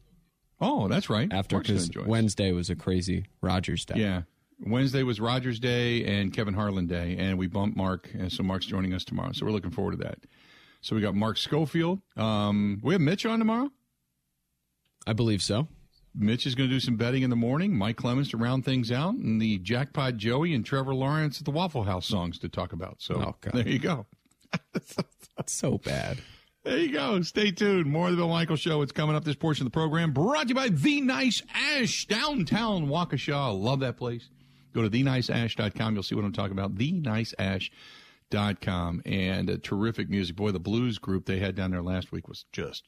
[0.61, 1.31] Oh, that's right.
[1.33, 1.89] after because.
[2.05, 3.95] Wednesday was a crazy Rodgers day.
[3.97, 4.21] Yeah.
[4.61, 8.65] Wednesday was Rodgers Day and Kevin Harlan Day, and we bumped Mark, and so Mark's
[8.65, 9.31] joining us tomorrow.
[9.33, 10.19] So we're looking forward to that.
[10.81, 11.99] So we got Mark Schofield.
[12.17, 13.69] Um, we have Mitch on tomorrow.
[15.07, 15.67] I believe so.
[16.15, 17.75] Mitch is going to do some betting in the morning.
[17.77, 21.51] Mike Clemens to round things out, and the Jackpot Joey and Trevor Lawrence at the
[21.51, 22.97] Waffle House songs to talk about.
[23.01, 24.07] So Oh, there you go.
[24.73, 26.19] That's so bad.
[26.63, 27.21] There you go.
[27.21, 27.85] Stay tuned.
[27.85, 28.81] More of the Bill Michaels Show.
[28.81, 30.11] It's coming up this portion of the program.
[30.11, 33.57] Brought to you by The Nice Ash, downtown Waukesha.
[33.57, 34.29] Love that place.
[34.73, 35.93] Go to theniceash.com.
[35.93, 36.75] You'll see what I'm talking about.
[36.75, 39.01] Theniceash.com.
[39.05, 40.35] And uh, terrific music.
[40.35, 42.83] Boy, the blues group they had down there last week was just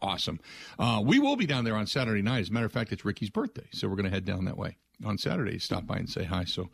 [0.00, 0.40] awesome.
[0.78, 2.40] Uh, we will be down there on Saturday night.
[2.40, 3.68] As a matter of fact, it's Ricky's birthday.
[3.72, 5.58] So we're going to head down that way on Saturday.
[5.58, 6.44] Stop by and say hi.
[6.44, 6.70] So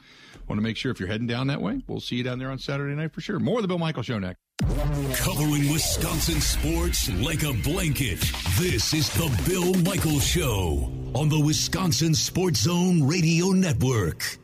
[0.49, 2.51] want to make sure if you're heading down that way, we'll see you down there
[2.51, 3.39] on Saturday night for sure.
[3.39, 4.39] More of the Bill Michaels Show next.
[4.63, 8.21] Covering Wisconsin sports like a blanket.
[8.59, 14.39] This is the Bill Michaels Show on the Wisconsin Sports Zone Radio Network.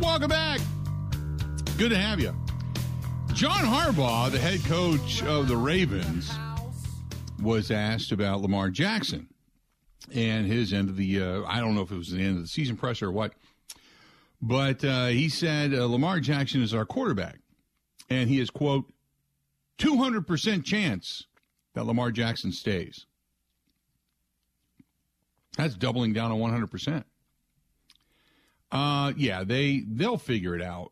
[0.00, 0.60] Welcome back.
[1.76, 2.34] Good to have you.
[3.34, 6.30] John Harbaugh, the head coach of the Ravens,
[7.46, 9.28] was asked about Lamar Jackson
[10.12, 11.22] and his end of the.
[11.22, 13.32] Uh, I don't know if it was the end of the season presser or what,
[14.42, 17.38] but uh, he said uh, Lamar Jackson is our quarterback,
[18.10, 18.92] and he is quote
[19.78, 21.24] two hundred percent chance
[21.74, 23.06] that Lamar Jackson stays.
[25.56, 27.06] That's doubling down on one hundred percent.
[28.72, 30.90] Uh, yeah, they they'll figure it out.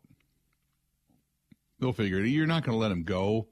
[1.79, 2.29] They'll figure it.
[2.29, 3.49] You're not going to let him go.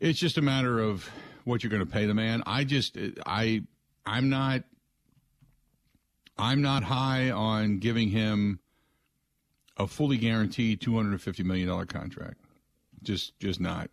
[0.00, 1.08] It's just a matter of
[1.44, 2.42] what you're going to pay the man.
[2.46, 3.62] I just I
[4.06, 4.64] I'm not
[6.38, 8.60] I'm not high on giving him
[9.76, 12.38] a fully guaranteed 250 million dollar contract.
[13.02, 13.90] Just just not.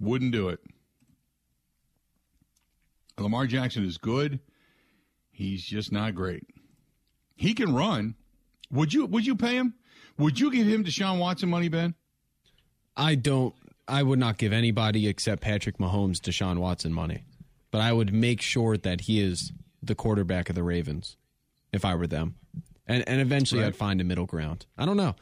[0.00, 0.60] Wouldn't do it.
[3.18, 4.40] Lamar Jackson is good.
[5.30, 6.44] He's just not great.
[7.36, 8.14] He can run.
[8.70, 9.74] Would you would you pay him?
[10.18, 11.94] Would you give him Deshaun Watson money, Ben?
[12.96, 13.54] I don't.
[13.88, 17.24] I would not give anybody except Patrick Mahomes Deshaun Watson money,
[17.70, 21.16] but I would make sure that he is the quarterback of the Ravens
[21.72, 22.36] if I were them,
[22.86, 23.68] and and eventually Right.
[23.68, 24.66] I'd find a middle ground.
[24.78, 25.16] I don't know.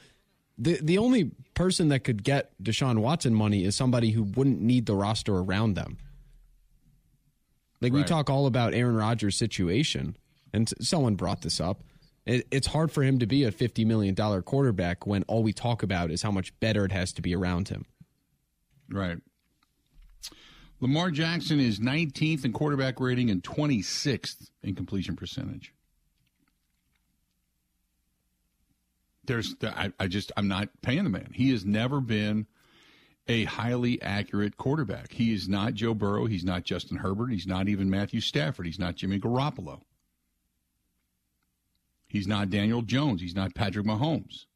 [0.58, 4.86] the The only person that could get Deshaun Watson money is somebody who wouldn't need
[4.86, 5.98] the roster around them.
[7.80, 10.16] Like we talk all about Aaron Rodgers' situation,
[10.52, 11.82] and someone brought this up.
[12.26, 15.54] It, it's hard for him to be a fifty million dollar quarterback when all we
[15.54, 17.86] talk about is how much better it has to be around him.
[18.90, 19.18] Right.
[20.81, 25.74] Lamar Jackson is 19th in quarterback rating and 26th in completion percentage.
[29.24, 31.31] There's, I, I just, I'm not paying the man.
[31.35, 32.46] He has never been
[33.29, 35.12] a highly accurate quarterback.
[35.12, 36.26] He is not Joe Burrow.
[36.26, 37.31] He's not Justin Herbert.
[37.31, 38.66] He's not even Matthew Stafford.
[38.66, 39.83] He's not Jimmy Garoppolo.
[42.09, 43.20] He's not Daniel Jones.
[43.20, 44.46] He's not Patrick Mahomes.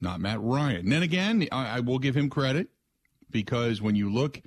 [0.00, 0.80] Not Matt Ryan.
[0.80, 2.68] And then again, I, I will give him credit
[3.34, 4.40] because when you look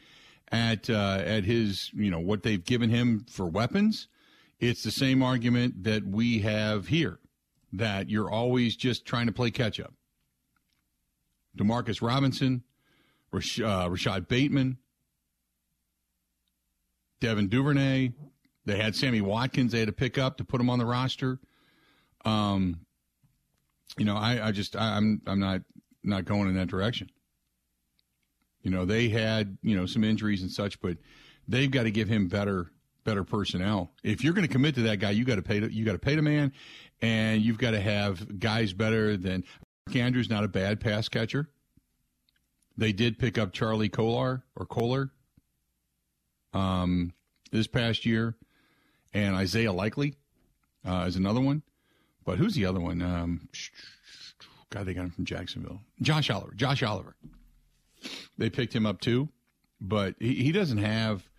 [0.49, 4.07] at uh, at his, you know, what they've given him for weapons,
[4.59, 7.19] it's the same argument that we have here
[7.73, 9.93] that you're always just trying to play catch up.
[11.55, 12.63] Demarcus Robinson,
[13.31, 14.77] Rash- uh, Rashod Bateman,
[17.19, 18.13] Devin Duvernay.
[18.65, 19.73] They had Sammy Watkins.
[19.73, 21.39] They had to pick up to put him on the roster.
[22.23, 22.85] Um,
[23.97, 25.61] you know, I, I just I, I'm I'm not
[26.03, 27.09] not going in that direction.
[28.63, 30.97] You know, they had you know some injuries and such, but
[31.47, 32.71] they've got to give him better
[33.03, 33.91] better personnel.
[34.03, 35.99] If you're going to commit to that guy, you got to pay you got to
[35.99, 36.51] pay the man,
[37.01, 39.43] and you've got to have guys better than
[39.87, 40.29] Mark Andrews.
[40.29, 41.49] Not a bad pass catcher.
[42.77, 45.11] They did pick up Charlie Kolar or Kohler
[46.53, 47.13] um,
[47.51, 48.35] this past year,
[49.13, 50.15] and Isaiah Likely
[50.85, 51.63] uh, is another one.
[52.25, 53.01] But who's the other one?
[53.01, 53.47] Um,
[54.69, 55.81] God, they got him from Jacksonville.
[56.01, 56.53] Josh Oliver.
[56.55, 57.15] Josh Oliver.
[58.37, 59.29] They picked him up too,
[59.81, 61.29] but he, he doesn't have,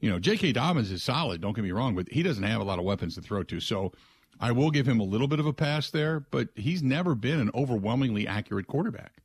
[0.00, 0.52] you know, J.K.
[0.52, 1.40] Dobbins is solid.
[1.40, 3.60] Don't get me wrong, but he doesn't have a lot of weapons to throw to.
[3.60, 3.92] So
[4.40, 7.40] I will give him a little bit of a pass there, but he's never been
[7.40, 9.22] an overwhelmingly accurate quarterback.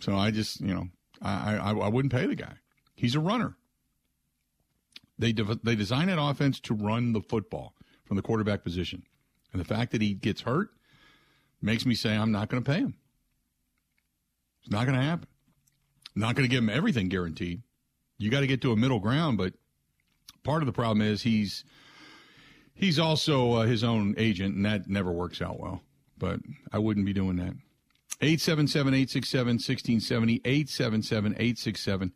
[0.00, 0.88] So I just, you know,
[1.22, 2.54] I I, I wouldn't pay the guy.
[2.94, 3.56] He's a runner.
[5.18, 9.02] They dev- they design that offense to run the football from the quarterback position,
[9.52, 10.70] and the fact that he gets hurt
[11.60, 12.94] makes me say I'm not going to pay him.
[14.68, 15.26] Not going to happen.
[16.14, 17.62] Not going to give him everything guaranteed.
[18.18, 19.54] You got to get to a middle ground, but
[20.42, 21.64] part of the problem is he's
[22.74, 25.82] he's also uh, his own agent, and that never works out well.
[26.18, 26.40] But
[26.72, 27.54] I wouldn't be doing that.
[28.20, 30.40] 877 867 1670.
[30.44, 32.08] 877 867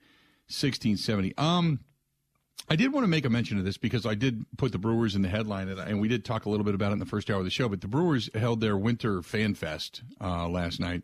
[0.49, 1.35] 1670.
[1.39, 1.81] Um,
[2.69, 5.15] I did want to make a mention of this because I did put the Brewers
[5.15, 7.07] in the headline, and, and we did talk a little bit about it in the
[7.07, 7.69] first hour of the show.
[7.69, 11.03] But the Brewers held their Winter Fan Fest uh, last night,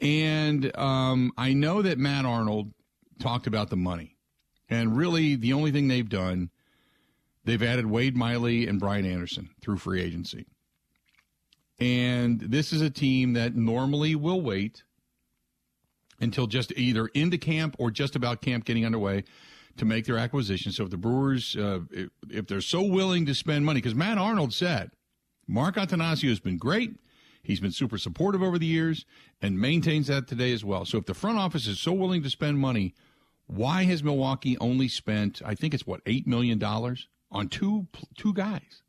[0.00, 2.72] And um, I know that Matt Arnold
[3.20, 4.16] talked about the money.
[4.68, 6.50] And really, the only thing they've done,
[7.44, 10.46] they've added Wade Miley and Brian Anderson through free agency.
[11.78, 14.84] And this is a team that normally will wait
[16.20, 19.24] until just either into camp or just about camp getting underway
[19.76, 20.72] to make their acquisition.
[20.72, 24.18] So if the Brewers, uh, if, if they're so willing to spend money, because Matt
[24.18, 24.92] Arnold said
[25.48, 26.96] Mark Attanasio has been great.
[27.44, 29.04] He's been super supportive over the years
[29.40, 30.84] and maintains that today as well.
[30.84, 32.94] So if the front office is so willing to spend money,
[33.46, 37.86] why has Milwaukee only spent, I think it's what, $8 million on two,
[38.16, 38.82] two guys?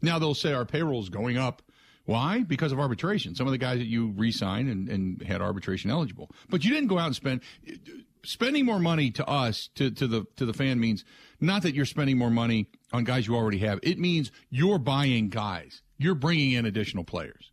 [0.00, 1.62] Now they'll say our payroll is going up.
[2.06, 2.42] Why?
[2.42, 3.34] Because of arbitration.
[3.34, 6.88] Some of the guys that you re-signed and, and had arbitration eligible, but you didn't
[6.88, 7.40] go out and spend.
[8.24, 11.04] Spending more money to us, to, to the to the fan means
[11.40, 13.78] not that you're spending more money on guys you already have.
[13.84, 15.82] It means you're buying guys.
[15.98, 17.52] You're bringing in additional players.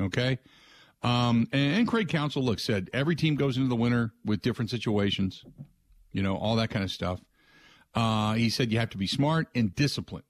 [0.00, 0.38] Okay.
[1.02, 4.70] Um, and, and Craig Counsell, look, said every team goes into the winter with different
[4.70, 5.44] situations,
[6.12, 7.20] you know, all that kind of stuff.
[7.94, 10.24] Uh, he said you have to be smart and disciplined.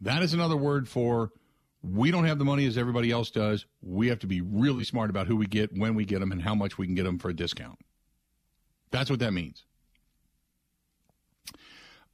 [0.00, 1.30] That is another word for
[1.82, 3.64] we don't have the money as everybody else does.
[3.80, 6.42] We have to be really smart about who we get, when we get them, and
[6.42, 7.78] how much we can get them for a discount.
[8.90, 9.64] That's what that means.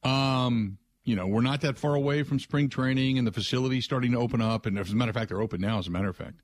[0.03, 4.13] Um, you know, we're not that far away from spring training and the facilities starting
[4.13, 4.67] to open up.
[4.67, 6.41] And as a matter of fact, they're open now, as a matter of fact.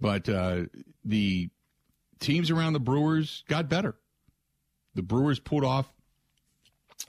[0.00, 0.64] But uh,
[1.04, 1.50] the
[2.20, 3.96] teams around the Brewers got better.
[4.94, 5.92] The Brewers pulled off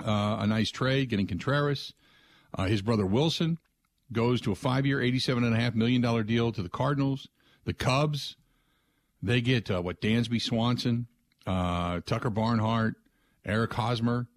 [0.04, 1.94] uh, a nice trade, getting Contreras.
[2.58, 3.60] Uh, his brother Wilson
[4.12, 7.28] goes to a five year, $87.5 million deal to the Cardinals.
[7.66, 8.36] The Cubs,
[9.22, 11.08] they get uh, what, Dansby Swanson,
[11.46, 12.96] uh, Tucker Barnhart,
[13.46, 14.28] Eric Hosmer,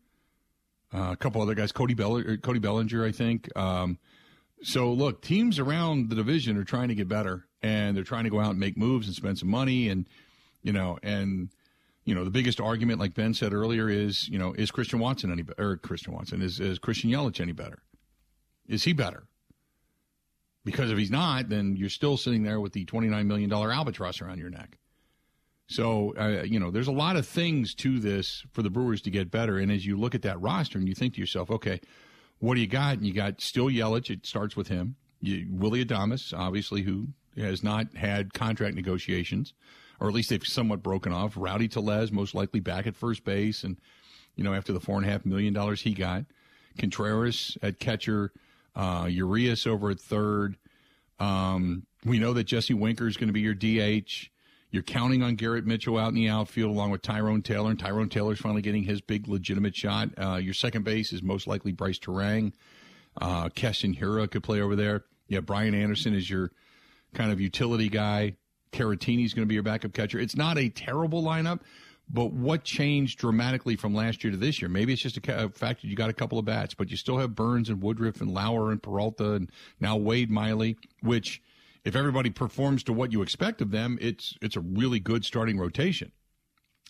[0.95, 3.55] uh, a couple other guys, Cody, Bell- Cody Bellinger, I think.
[3.57, 3.99] Um,
[4.63, 8.31] so, look, teams around the division are trying to get better, and they're trying to
[8.31, 10.07] go out and make moves and spend some money, and
[10.63, 11.51] you know, and
[12.05, 15.33] you know, the biggest argument, like Ben said earlier, is you know, is Christian Watson
[15.33, 15.71] any better?
[15.73, 17.83] Or Christian Watson is is Christian Yelich any better?
[18.67, 19.25] Is he better?
[20.65, 23.73] Because if he's not, then you're still sitting there with the twenty nine million dollar
[23.73, 24.79] albatross around your neck.
[25.73, 29.11] So, uh, you know, there's a lot of things to this for the Brewers to
[29.11, 29.59] get better.
[29.59, 31.81] And as you look at that roster and you think to yourself, okay,
[32.39, 32.99] what do you got?
[32.99, 34.11] And you got still Yelich.
[34.11, 34.97] It starts with him.
[35.21, 39.55] You, Willy Adames, obviously, who has not had contract negotiations,
[40.01, 41.35] or at least they've somewhat broken off.
[41.37, 43.63] Rowdy Tellez, most likely back at first base.
[43.65, 43.79] And,
[44.37, 46.25] you know, after the $4.5 million he got.
[46.79, 48.33] Contreras at catcher.
[48.75, 50.57] Uh, Urias over at third.
[51.21, 54.32] Um, we know that Jesse Winker is going to be your DH.
[54.73, 58.09] You're counting on Garrett Mitchell out in the outfield along with Tyrone Taylor, and Tyrone
[58.09, 60.09] Taylor's finally getting his big legitimate shot.
[60.19, 62.55] Uh, your second base is most likely Brice Turang.
[63.21, 65.05] Uh, Keston could play over there.
[65.29, 66.53] Yeah, Brian Anderson is your
[67.13, 68.37] kind of utility guy.
[68.73, 70.19] Caratini's going to be your backup catcher.
[70.19, 71.61] It's not a terrible lineup,
[72.09, 74.71] but what changed dramatically from last year to this year?
[74.71, 76.97] Maybe it's just a, a fact that you got a couple of bats, but you
[76.97, 79.51] still have Burnes and Woodruff and Lauer and Peralta and
[79.81, 81.43] now Wade Miley, which–
[81.85, 85.59] if everybody performs to what you expect of them, it's it's a really good starting
[85.59, 86.13] rotation.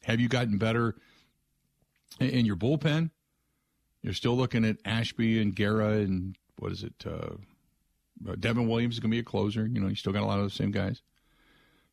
[0.05, 0.97] Have you gotten better
[2.21, 3.11] in your bullpen?
[4.03, 6.95] You're still looking at Ashby and Guerra and what is it?
[7.07, 7.37] Uh,
[8.29, 9.67] uh Devin Williams is going to be a closer.
[9.67, 11.03] You know, you still got a lot of the same guys.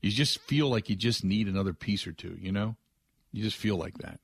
[0.02, 2.38] You just feel like you just need another piece or two.
[2.40, 2.76] You know,
[3.32, 4.20] you just feel like that.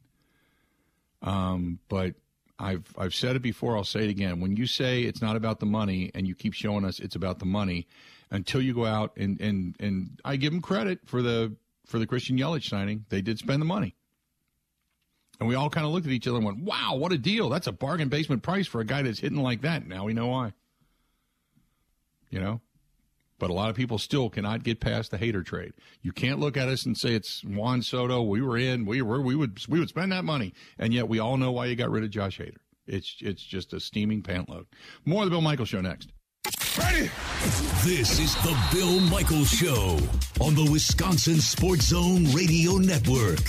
[1.22, 2.16] Um, but
[2.58, 3.76] I've I've said it before.
[3.76, 4.40] I'll say it again.
[4.40, 7.40] When you say it's not about the money, and you keep showing us it's about
[7.40, 7.88] the money,
[8.32, 11.56] until you go out and and and I give them credit for the
[11.86, 13.06] for the Christian Yelich signing.
[13.10, 13.96] They did spend the money.
[15.40, 17.50] And we all kind of looked at each other and went, "Wow, what a deal!
[17.50, 20.28] That's a bargain basement price for a guy that's hitting like that." Now we know
[20.28, 20.54] why.
[22.30, 22.62] You know,
[23.38, 25.74] but a lot of people still cannot get past the Hader trade.
[26.02, 28.22] You can't look at us and say it's Juan Soto.
[28.22, 28.86] We were in.
[28.86, 29.22] We were.
[29.22, 29.60] We would.
[29.68, 32.10] We would spend that money, and yet we all know why you got rid of
[32.10, 32.58] Josh Hader.
[32.88, 34.68] It's it's just a steaming pantload.
[35.06, 36.12] More of the Bill Michaels Show next.
[36.78, 37.10] Ready?
[37.84, 39.98] This is the Bill Michaels Show
[40.40, 43.40] on the Wisconsin Sports Zone Radio Network.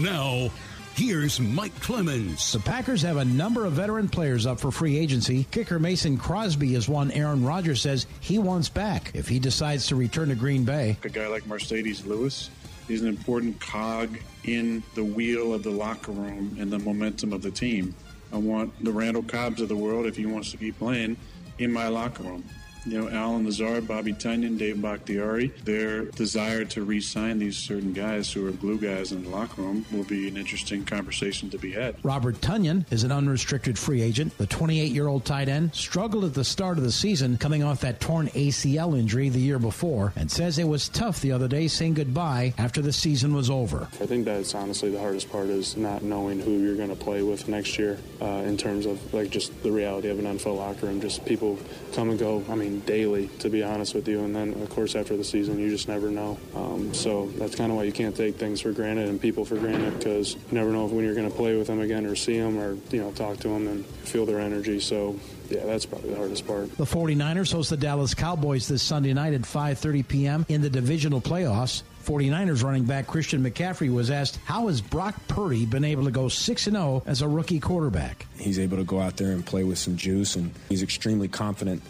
[0.00, 0.50] Now,
[0.94, 2.52] here's Mike Clemens.
[2.52, 5.44] The Packers have a number of veteran players up for free agency.
[5.50, 9.96] Kicker Mason Crosby is one Aaron Rodgers says he wants back if he decides to
[9.96, 10.98] return to Green Bay.
[11.04, 12.50] A guy like Marcedes Lewis
[12.88, 17.40] is an important cog in the wheel of the locker room and the momentum of
[17.40, 17.94] the team.
[18.32, 21.16] I want the Randall Cobbs of the world, if he wants to keep playing,
[21.58, 22.44] in my locker room.
[22.86, 28.32] You know, Allen Lazard, Bobby Tonyan, Dave Bakhtiari, their desire to re-sign these certain guys
[28.32, 31.72] who are glue guys in the locker room will be an interesting conversation to be
[31.72, 31.94] had.
[32.02, 34.36] Robert Tonyan is an unrestricted free agent.
[34.38, 37.80] The 28 year old tight end struggled at the start of the season coming off
[37.82, 41.68] that torn ACL injury the year before and says it was tough the other day
[41.68, 43.88] saying goodbye after the season was over.
[44.00, 47.22] I think that's honestly the hardest part is not knowing who you're going to play
[47.22, 50.86] with next year uh, in terms of like just the reality of an NFL locker
[50.86, 51.00] room.
[51.00, 51.58] Just people
[51.92, 54.20] come and go, I mean, daily, to be honest with you.
[54.20, 56.38] And then, of course, after the season, you just never know.
[56.54, 59.56] Um, so that's kind of why you can't take things for granted and people for
[59.56, 62.38] granted because you never know when you're going to play with them again or see
[62.38, 64.80] them or, you know, talk to them and feel their energy.
[64.80, 65.18] So,
[65.50, 66.76] yeah, that's probably the hardest part.
[66.76, 70.46] The 49ers host the Dallas Cowboys this Sunday night at 5:30 p.m.
[70.48, 71.82] in the divisional playoffs.
[72.04, 76.28] 49ers running back Christian McCaffrey was asked, "How has Brock Purdy been able to go
[76.28, 79.78] 6 0 as a rookie quarterback?" He's able to go out there and play with
[79.78, 81.82] some juice, and he's extremely confident.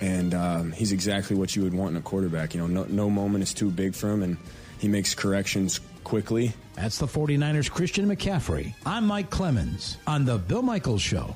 [0.00, 2.54] And um, he's exactly what you would want in a quarterback.
[2.54, 4.36] You know, no, no moment is too big for him, and
[4.78, 6.52] he makes corrections quickly.
[6.76, 8.74] That's the 49ers Christian McCaffrey.
[8.86, 11.34] I'm Mike Clemens on the Bill Michaels Show.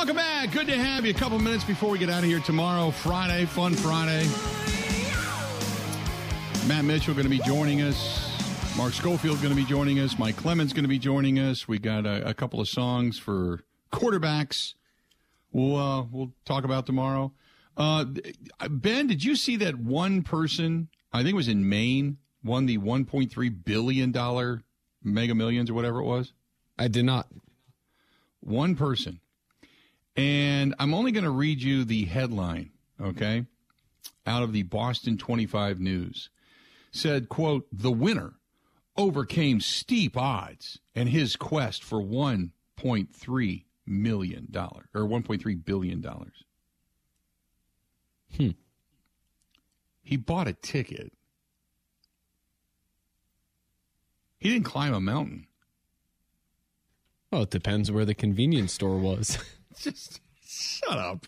[0.00, 0.52] Welcome back.
[0.52, 1.10] Good to have you.
[1.10, 4.26] A couple minutes before we get out of here tomorrow, Friday, fun Friday.
[6.66, 8.19] Matt Mitchell going to be joining us.
[8.76, 10.18] Mark Schofield going to be joining us.
[10.18, 11.68] Mike Clemens going to be joining us.
[11.68, 13.60] We got a, a couple of songs for
[13.92, 14.74] quarterbacks.
[15.52, 17.32] We'll uh, we'll talk about tomorrow.
[17.76, 18.04] Uh,
[18.68, 20.88] ben, did you see that one person?
[21.12, 24.62] I think it was in Maine won the 1.3 billion dollar
[25.02, 26.32] Mega Millions or whatever it was.
[26.78, 27.28] I did not.
[28.40, 29.20] One person.
[30.16, 33.46] And I'm only going to read you the headline, okay,
[34.26, 36.30] out of the Boston 25 News.
[36.92, 38.34] Said, quote, the winner
[38.96, 46.44] overcame steep odds in his quest for 1.3 million dollars or 1.3 billion dollars.
[48.36, 48.50] Hmm.
[50.02, 51.12] He bought a ticket.
[54.38, 55.46] He didn't climb a mountain.
[57.30, 59.38] Well, it depends where the convenience store was.
[59.78, 61.26] Just shut up.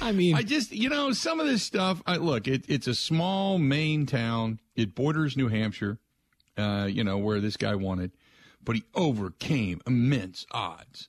[0.00, 2.02] I mean, I just, you know, some of this stuff.
[2.06, 4.60] I, look, it, it's a small Maine town.
[4.76, 5.98] It borders New Hampshire,
[6.56, 8.12] uh, you know, where this guy wanted,
[8.64, 11.08] but he overcame immense odds.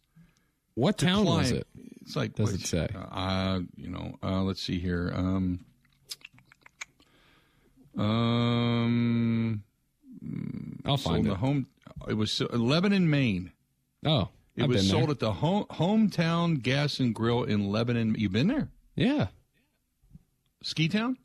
[0.76, 1.68] what to town was it?
[2.02, 2.88] It's like, Does it say?
[3.12, 5.12] Uh, you know, uh, let's see here.
[5.16, 5.64] Um,
[7.98, 9.64] um,
[10.86, 11.38] I'll sold find the it.
[11.38, 11.68] home.
[12.08, 13.52] It was so- Lebanon, Maine.
[14.06, 18.16] Oh, It I've was sold at the home, hometown gas and grill in Lebanon.
[18.18, 18.70] You've been there?
[18.96, 19.28] Yeah,
[20.64, 21.18] Ski town?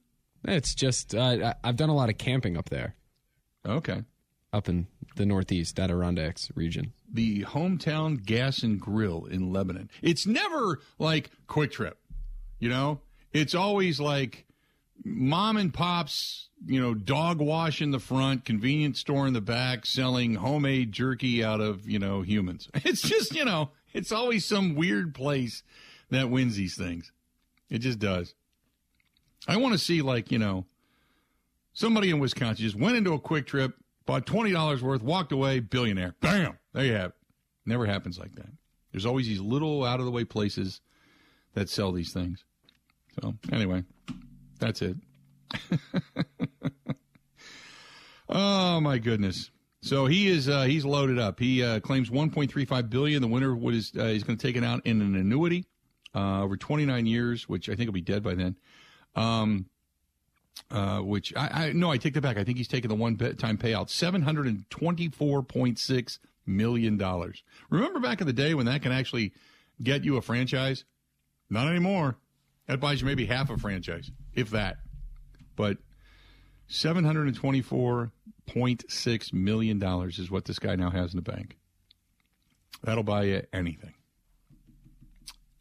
[0.44, 1.20] it's just uh,
[1.62, 2.94] I- I've done a lot of camping up there,
[3.66, 4.02] Okay.
[4.52, 6.92] up in the Northeast Adirondacks region.
[7.12, 9.90] the hometown gas and grill in Lebanon.
[10.02, 11.98] It's never like Kwik Trip,
[12.58, 13.00] you know.
[13.32, 14.44] It's always like
[15.04, 19.86] mom and pops, you know, dog wash in the front, convenience store in the back,
[19.86, 22.68] selling homemade jerky out of you know humans.
[22.84, 25.62] It's just you know, it's always some weird place
[26.10, 27.12] that wins these things.
[27.68, 28.34] It just does.
[29.48, 30.66] I want to see like you know
[31.72, 33.74] somebody in Wisconsin just went into a Kwik Trip,
[34.06, 36.14] bought twenty dollars worth, walked away, billionaire.
[36.20, 36.58] Bam!
[36.72, 37.16] There you have it.
[37.64, 38.48] Never happens like that.
[38.92, 40.80] There's always these little out of the way places
[41.54, 42.44] that sell these things.
[43.20, 43.84] So anyway,
[44.58, 44.96] that's it.
[48.28, 49.50] oh my goodness.
[49.82, 51.38] So he is uh, he's loaded up.
[51.38, 53.22] He uh, claims 1.35 billion.
[53.22, 55.66] The winner what is uh, he's going to take it out in an annuity
[56.14, 58.56] uh, over 29 years, which I think will be dead by then.
[59.14, 59.66] Um,
[60.70, 62.36] uh, which I, I no, I take that back.
[62.36, 66.96] I think he's taking the one time payout, seven hundred and twenty-four point six million
[66.96, 67.42] dollars.
[67.70, 69.32] Remember back in the day when that can actually
[69.82, 70.84] get you a franchise?
[71.50, 72.16] Not anymore.
[72.66, 74.78] That buys you maybe half a franchise, if that.
[75.54, 75.78] But
[76.66, 78.12] seven hundred and twenty-four
[78.46, 81.56] point six million dollars is what this guy now has in the bank.
[82.82, 83.94] That'll buy you anything.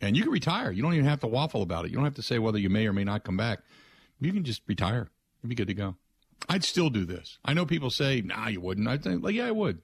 [0.01, 0.71] And you can retire.
[0.71, 1.91] You don't even have to waffle about it.
[1.91, 3.59] You don't have to say whether you may or may not come back.
[4.19, 5.09] You can just retire.
[5.41, 5.95] You'd be good to go.
[6.49, 7.39] I'd still do this.
[7.45, 8.87] I know people say, nah, you wouldn't.
[8.87, 9.81] I'd think, like, yeah, I would.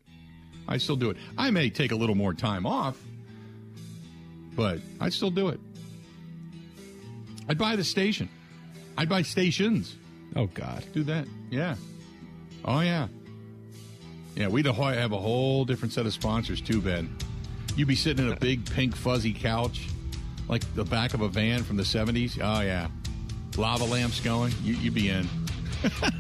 [0.68, 1.18] I still do it.
[1.38, 2.98] I may take a little more time off,
[4.56, 5.60] but I'd still do it.
[7.50, 8.30] I'd buy the station.
[8.98, 9.98] I'd buy stations.
[10.36, 11.28] Oh God, Do that.
[11.50, 11.76] Yeah.
[12.64, 13.08] Oh, yeah.
[14.36, 17.14] Yeah, we'd have a whole different set of sponsors, too, Ben.
[17.76, 19.88] You'd be sitting in a big pink fuzzy couch,
[20.48, 22.40] like the back of a van from the 70s.
[22.42, 22.88] Oh, yeah.
[23.58, 24.54] Lava lamps going.
[24.64, 25.28] You, you'd be in.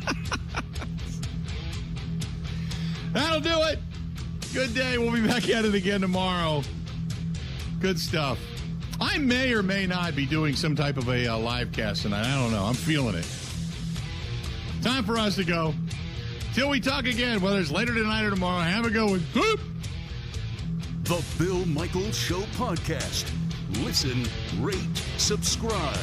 [3.13, 3.79] That'll do it.
[4.53, 4.97] Good day.
[4.97, 6.63] We'll be back at it again tomorrow.
[7.79, 8.37] Good stuff.
[9.11, 12.25] I may or may not be doing some type of a uh, live cast tonight.
[12.25, 12.63] I don't know.
[12.63, 13.27] I'm feeling it.
[14.81, 15.73] Time for us to go.
[16.53, 19.19] Till we talk again, whether it's later tonight or tomorrow, have a good one.
[19.33, 19.59] Whoop.
[21.03, 23.29] The Bill Michaels Show podcast.
[23.83, 24.25] Listen,
[24.61, 24.77] rate,
[25.17, 25.97] subscribe.